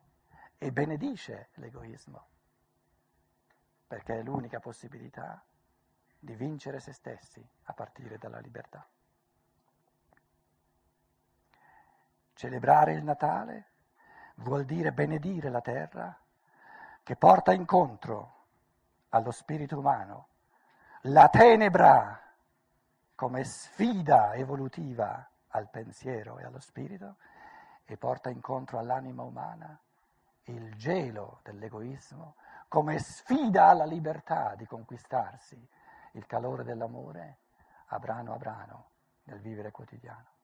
e 0.60 0.72
benedice 0.72 1.50
l'egoismo, 1.56 2.24
perché 3.88 4.20
è 4.20 4.22
l'unica 4.22 4.60
possibilità 4.60 5.44
di 6.20 6.36
vincere 6.36 6.80
se 6.80 6.94
stessi 6.94 7.46
a 7.64 7.74
partire 7.74 8.18
dalla 8.18 8.40
libertà. 8.40 8.86
Celebrare 12.34 12.94
il 12.94 13.04
Natale 13.04 13.66
vuol 14.36 14.66
dire 14.66 14.92
benedire 14.92 15.50
la 15.50 15.62
terra 15.62 16.16
che 17.04 17.16
porta 17.16 17.54
incontro 17.54 18.36
allo 19.10 19.32
spirito 19.32 19.78
umano 19.78 20.28
la 21.02 21.30
tenebra 21.30 22.20
come 23.16 23.44
sfida 23.44 24.34
evolutiva 24.34 25.28
al 25.50 25.70
pensiero 25.70 26.38
e 26.38 26.44
allo 26.44 26.60
spirito 26.60 27.16
e 27.86 27.98
porta 27.98 28.30
incontro 28.30 28.78
all'anima 28.78 29.24
umana 29.24 29.80
il 30.46 30.76
gelo 30.76 31.40
dell'egoismo 31.44 32.36
come 32.68 33.00
sfida 33.00 33.68
alla 33.68 33.86
libertà 33.86 34.56
di 34.56 34.66
conquistarsi 34.66 35.68
il 36.18 36.26
calore 36.26 36.64
dell'amore 36.64 37.38
a 37.88 38.00
brano 38.00 38.34
a 38.34 38.38
brano 38.38 38.90
nel 39.24 39.40
vivere 39.40 39.72
quotidiano. 39.72 40.36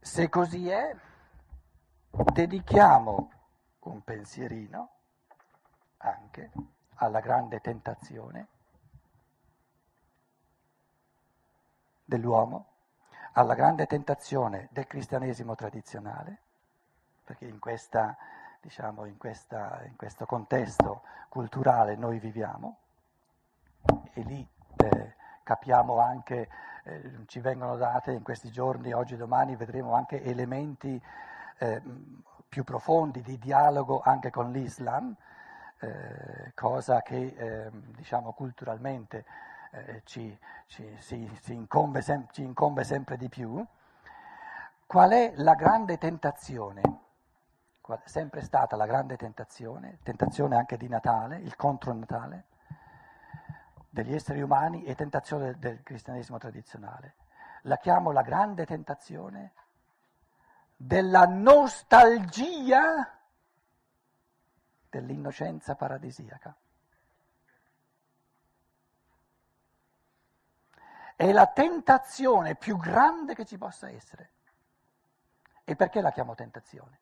Se 0.00 0.28
così 0.28 0.68
è, 0.68 0.94
dedichiamo 2.32 3.30
un 3.80 4.02
pensierino 4.02 4.90
anche 5.98 6.50
alla 6.94 7.20
grande 7.20 7.60
tentazione 7.60 8.48
dell'uomo, 12.04 12.72
alla 13.32 13.54
grande 13.54 13.86
tentazione 13.86 14.68
del 14.70 14.86
cristianesimo 14.86 15.54
tradizionale, 15.54 16.40
perché 17.24 17.46
in, 17.46 17.58
questa, 17.58 18.16
diciamo, 18.66 19.04
in, 19.04 19.16
questa, 19.16 19.80
in 19.86 19.94
questo 19.94 20.26
contesto 20.26 21.02
culturale 21.28 21.94
noi 21.94 22.18
viviamo 22.18 22.78
e 24.12 24.22
lì 24.22 24.46
eh, 24.78 25.14
capiamo 25.44 26.00
anche 26.00 26.48
eh, 26.82 27.12
ci 27.26 27.38
vengono 27.38 27.76
date 27.76 28.10
in 28.10 28.24
questi 28.24 28.50
giorni, 28.50 28.92
oggi 28.92 29.14
e 29.14 29.18
domani 29.18 29.54
vedremo 29.54 29.94
anche 29.94 30.20
elementi 30.20 31.00
eh, 31.58 31.80
più 32.48 32.64
profondi 32.64 33.22
di 33.22 33.38
dialogo 33.38 34.00
anche 34.04 34.30
con 34.30 34.50
l'Islam, 34.50 35.14
eh, 35.78 36.52
cosa 36.54 37.02
che 37.02 37.34
ehm, 37.36 37.94
diciamo 37.94 38.32
culturalmente 38.32 39.24
eh, 39.70 40.02
ci, 40.04 40.36
ci, 40.66 40.96
si, 40.98 41.30
si 41.40 41.52
incombe 41.54 42.02
sem- 42.02 42.26
ci 42.32 42.42
incombe 42.42 42.82
sempre 42.82 43.16
di 43.16 43.28
più. 43.28 43.64
Qual 44.86 45.10
è 45.10 45.34
la 45.36 45.54
grande 45.54 45.98
tentazione? 45.98 47.05
È 47.86 48.08
sempre 48.08 48.42
stata 48.42 48.76
la 48.76 48.86
grande 48.86 49.16
tentazione, 49.16 49.98
tentazione 50.02 50.56
anche 50.56 50.76
di 50.76 50.88
Natale, 50.88 51.36
il 51.38 51.54
contro 51.56 51.92
Natale? 51.92 52.46
degli 53.96 54.12
esseri 54.12 54.42
umani 54.42 54.84
e 54.84 54.94
tentazione 54.94 55.58
del 55.58 55.82
cristianesimo 55.82 56.36
tradizionale. 56.36 57.14
La 57.62 57.78
chiamo 57.78 58.12
la 58.12 58.20
grande 58.20 58.66
tentazione 58.66 59.52
della 60.76 61.24
nostalgia 61.24 63.10
dell'innocenza 64.90 65.76
paradisiaca. 65.76 66.54
È 71.16 71.32
la 71.32 71.46
tentazione 71.46 72.54
più 72.54 72.76
grande 72.76 73.34
che 73.34 73.46
ci 73.46 73.56
possa 73.56 73.88
essere. 73.88 74.32
E 75.64 75.74
perché 75.74 76.02
la 76.02 76.12
chiamo 76.12 76.34
tentazione? 76.34 76.98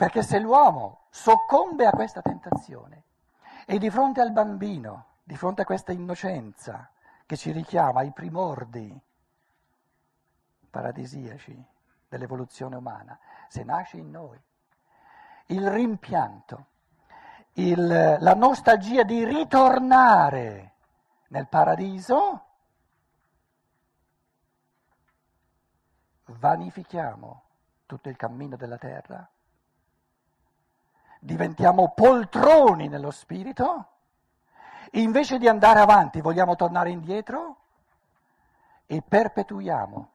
Perché 0.00 0.22
se 0.22 0.38
l'uomo 0.38 1.08
soccombe 1.10 1.84
a 1.84 1.90
questa 1.90 2.22
tentazione 2.22 3.02
e 3.66 3.76
di 3.78 3.90
fronte 3.90 4.22
al 4.22 4.32
bambino 4.32 5.08
di 5.22 5.36
fronte 5.36 5.60
a 5.60 5.66
questa 5.66 5.92
innocenza 5.92 6.90
che 7.26 7.36
ci 7.36 7.50
richiama 7.50 8.00
ai 8.00 8.10
primordi 8.10 8.98
paradisiaci 10.70 11.62
dell'evoluzione 12.08 12.76
umana, 12.76 13.18
se 13.48 13.62
nasce 13.62 13.98
in 13.98 14.10
noi 14.10 14.42
il 15.48 15.70
rimpianto, 15.70 16.66
il, 17.56 18.16
la 18.18 18.34
nostalgia 18.34 19.02
di 19.02 19.22
ritornare 19.22 20.76
nel 21.28 21.46
paradiso, 21.46 22.44
vanifichiamo 26.24 27.42
tutto 27.84 28.08
il 28.08 28.16
cammino 28.16 28.56
della 28.56 28.78
terra, 28.78 29.30
diventiamo 31.20 31.92
poltroni 31.94 32.88
nello 32.88 33.10
spirito 33.10 33.90
Invece 34.94 35.38
di 35.38 35.46
andare 35.46 35.78
avanti 35.78 36.20
vogliamo 36.20 36.56
tornare 36.56 36.90
indietro 36.90 37.58
e 38.86 39.02
perpetuiamo. 39.02 40.12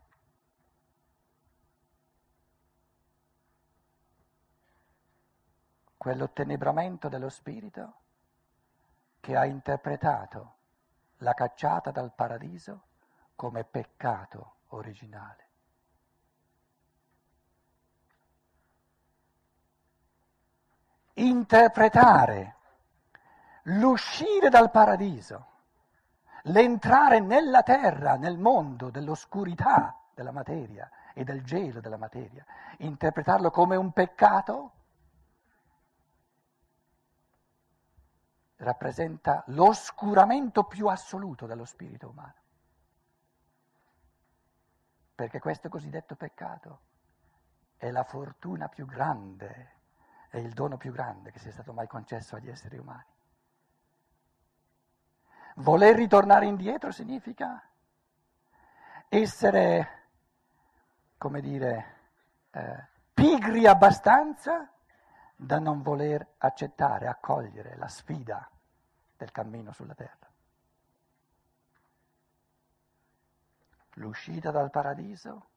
Quell'ottenebramento 5.96 7.08
dello 7.08 7.30
spirito 7.30 7.94
che 9.22 9.38
ha 9.38 9.46
interpretato 9.46 10.56
la 11.20 11.34
cacciata 11.34 11.92
dal 11.92 12.12
paradiso 12.14 12.88
come 13.36 13.64
peccato 13.64 14.56
originale. 14.68 15.45
Interpretare 21.16 22.56
l'uscire 23.64 24.50
dal 24.50 24.70
paradiso, 24.70 25.48
l'entrare 26.44 27.20
nella 27.20 27.64
terra, 27.64 28.16
nel 28.16 28.38
mondo 28.38 28.90
dell'oscurità 28.90 29.98
della 30.14 30.32
materia 30.32 30.90
e 31.14 31.24
del 31.24 31.44
gelo 31.44 31.80
della 31.80 31.98
materia, 31.98 32.46
interpretarlo 32.80 33.50
come 33.50 33.76
un 33.76 33.92
peccato 33.92 34.72
rappresenta 38.58 39.44
l'oscuramento 39.48 40.64
più 40.64 40.88
assoluto 40.88 41.46
dello 41.46 41.66
spirito 41.66 42.10
umano. 42.10 42.34
Perché 45.16 45.40
questo 45.40 45.70
cosiddetto 45.70 46.16
peccato 46.16 46.80
è 47.78 47.90
la 47.92 48.04
fortuna 48.04 48.68
più 48.68 48.86
grande, 48.86 49.75
è 50.36 50.40
il 50.40 50.52
dono 50.52 50.76
più 50.76 50.92
grande 50.92 51.32
che 51.32 51.40
sia 51.40 51.52
stato 51.52 51.72
mai 51.72 51.88
concesso 51.88 52.36
agli 52.36 52.50
esseri 52.50 52.78
umani. 52.78 53.06
Voler 55.56 55.96
ritornare 55.96 56.46
indietro 56.46 56.92
significa 56.92 57.64
essere, 59.08 60.08
come 61.18 61.40
dire, 61.40 62.00
eh, 62.52 62.88
pigri 63.14 63.66
abbastanza 63.66 64.70
da 65.38 65.58
non 65.58 65.82
voler 65.82 66.34
accettare, 66.40 67.08
accogliere 67.08 67.78
la 67.78 67.88
sfida 67.88 68.50
del 69.16 69.32
cammino 69.32 69.72
sulla 69.72 69.96
terra. 69.96 70.30
L'uscita 73.94 74.52
dal 74.52 74.70
paradiso, 74.70 75.48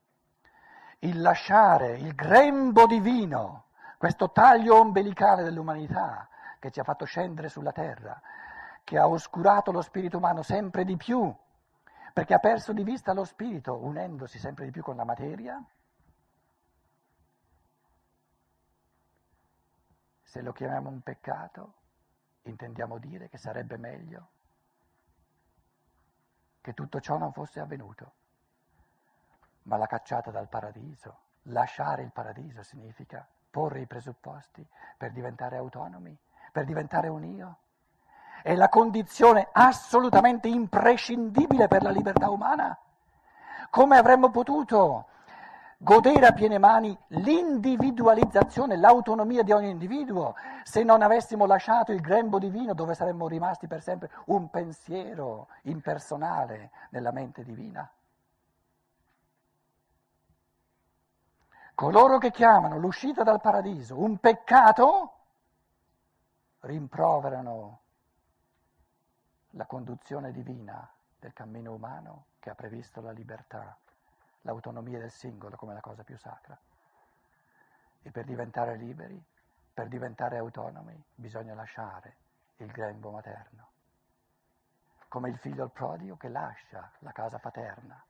il 1.01 1.21
lasciare 1.21 1.97
il 1.97 2.14
grembo 2.14 2.87
divino, 2.87 3.64
questo 3.98 4.30
taglio 4.30 4.78
ombelicale 4.78 5.42
dell'umanità 5.42 6.26
che 6.58 6.70
ci 6.70 6.80
ha 6.80 6.84
fatto 6.84 7.04
scendere 7.04 7.50
sulla 7.50 7.72
terra, 7.72 8.18
che 8.82 8.96
ha 8.96 9.06
oscurato 9.06 9.70
lo 9.70 9.82
spirito 9.82 10.16
umano 10.16 10.42
sempre 10.42 10.84
di 10.84 10.96
più, 10.96 11.34
perché 12.14 12.32
ha 12.32 12.38
perso 12.38 12.72
di 12.72 12.82
vista 12.82 13.12
lo 13.12 13.24
spirito 13.24 13.76
unendosi 13.76 14.38
sempre 14.38 14.64
di 14.64 14.70
più 14.70 14.82
con 14.82 14.96
la 14.96 15.04
materia 15.04 15.62
Se 20.28 20.42
lo 20.42 20.52
chiamiamo 20.52 20.90
un 20.90 21.00
peccato, 21.00 21.72
intendiamo 22.42 22.98
dire 22.98 23.30
che 23.30 23.38
sarebbe 23.38 23.78
meglio 23.78 24.28
che 26.61 26.74
tutto 26.74 27.00
ciò 27.00 27.16
non 27.16 27.32
fosse 27.32 27.61
avvenuto. 27.61 28.12
Ma 29.62 29.78
la 29.78 29.87
cacciata 29.87 30.30
dal 30.30 30.48
paradiso, 30.48 31.18
lasciare 31.44 32.02
il 32.02 32.12
paradiso 32.12 32.62
significa 32.62 33.26
porre 33.59 33.81
i 33.81 33.87
presupposti 33.87 34.64
per 34.97 35.11
diventare 35.11 35.57
autonomi, 35.57 36.16
per 36.53 36.64
diventare 36.64 37.09
un 37.09 37.25
io. 37.25 37.57
È 38.40 38.55
la 38.55 38.68
condizione 38.68 39.49
assolutamente 39.51 40.47
imprescindibile 40.47 41.66
per 41.66 41.83
la 41.83 41.90
libertà 41.90 42.31
umana. 42.31 42.79
Come 43.68 43.97
avremmo 43.97 44.31
potuto 44.31 45.07
godere 45.77 46.27
a 46.27 46.33
piene 46.33 46.59
mani 46.59 46.97
l'individualizzazione, 47.09 48.77
l'autonomia 48.77 49.42
di 49.42 49.51
ogni 49.51 49.71
individuo, 49.71 50.37
se 50.62 50.85
non 50.85 51.03
avessimo 51.03 51.44
lasciato 51.44 51.90
il 51.90 52.01
grembo 52.01 52.38
divino 52.38 52.75
dove 52.75 52.94
saremmo 52.94 53.27
rimasti 53.27 53.66
per 53.66 53.83
sempre 53.83 54.09
un 54.27 54.51
pensiero 54.51 55.49
impersonale 55.62 56.71
nella 56.90 57.11
mente 57.11 57.42
divina. 57.42 57.90
Coloro 61.79 62.19
che 62.19 62.33
chiamano 62.33 62.77
l'uscita 62.77 63.23
dal 63.23 63.41
paradiso 63.41 63.97
un 64.01 64.19
peccato 64.19 65.12
rimproverano 66.62 67.81
la 69.51 69.64
conduzione 69.64 70.33
divina 70.33 70.91
del 71.21 71.33
cammino 71.33 71.73
umano 71.73 72.25
che 72.41 72.51
ha 72.51 72.57
previsto 72.57 73.01
la 73.01 73.12
libertà 73.12 73.79
l'autonomia 74.41 74.99
del 74.99 75.12
singolo 75.12 75.55
come 75.55 75.73
la 75.73 75.81
cosa 75.81 76.03
più 76.03 76.19
sacra. 76.19 76.59
E 78.03 78.11
per 78.11 78.25
diventare 78.25 78.75
liberi, 78.75 79.25
per 79.73 79.87
diventare 79.87 80.37
autonomi, 80.37 81.01
bisogna 81.14 81.55
lasciare 81.55 82.17
il 82.57 82.73
grembo 82.73 83.12
materno. 83.12 83.69
Come 85.07 85.29
il 85.29 85.38
figlio 85.38 85.62
al 85.62 85.71
prodigo 85.71 86.17
che 86.17 86.29
lascia 86.29 86.91
la 86.99 87.12
casa 87.12 87.38
paterna. 87.38 88.05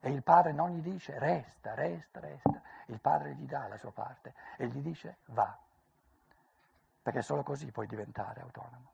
E 0.00 0.10
il 0.10 0.22
padre 0.22 0.52
non 0.52 0.70
gli 0.70 0.80
dice 0.80 1.18
resta, 1.18 1.74
resta, 1.74 2.20
resta. 2.20 2.62
Il 2.86 2.98
padre 3.00 3.34
gli 3.34 3.46
dà 3.46 3.68
la 3.68 3.76
sua 3.76 3.92
parte 3.92 4.34
e 4.56 4.66
gli 4.66 4.80
dice 4.80 5.18
va. 5.26 5.56
Perché 7.02 7.22
solo 7.22 7.42
così 7.42 7.70
puoi 7.70 7.86
diventare 7.86 8.40
autonomo. 8.40 8.92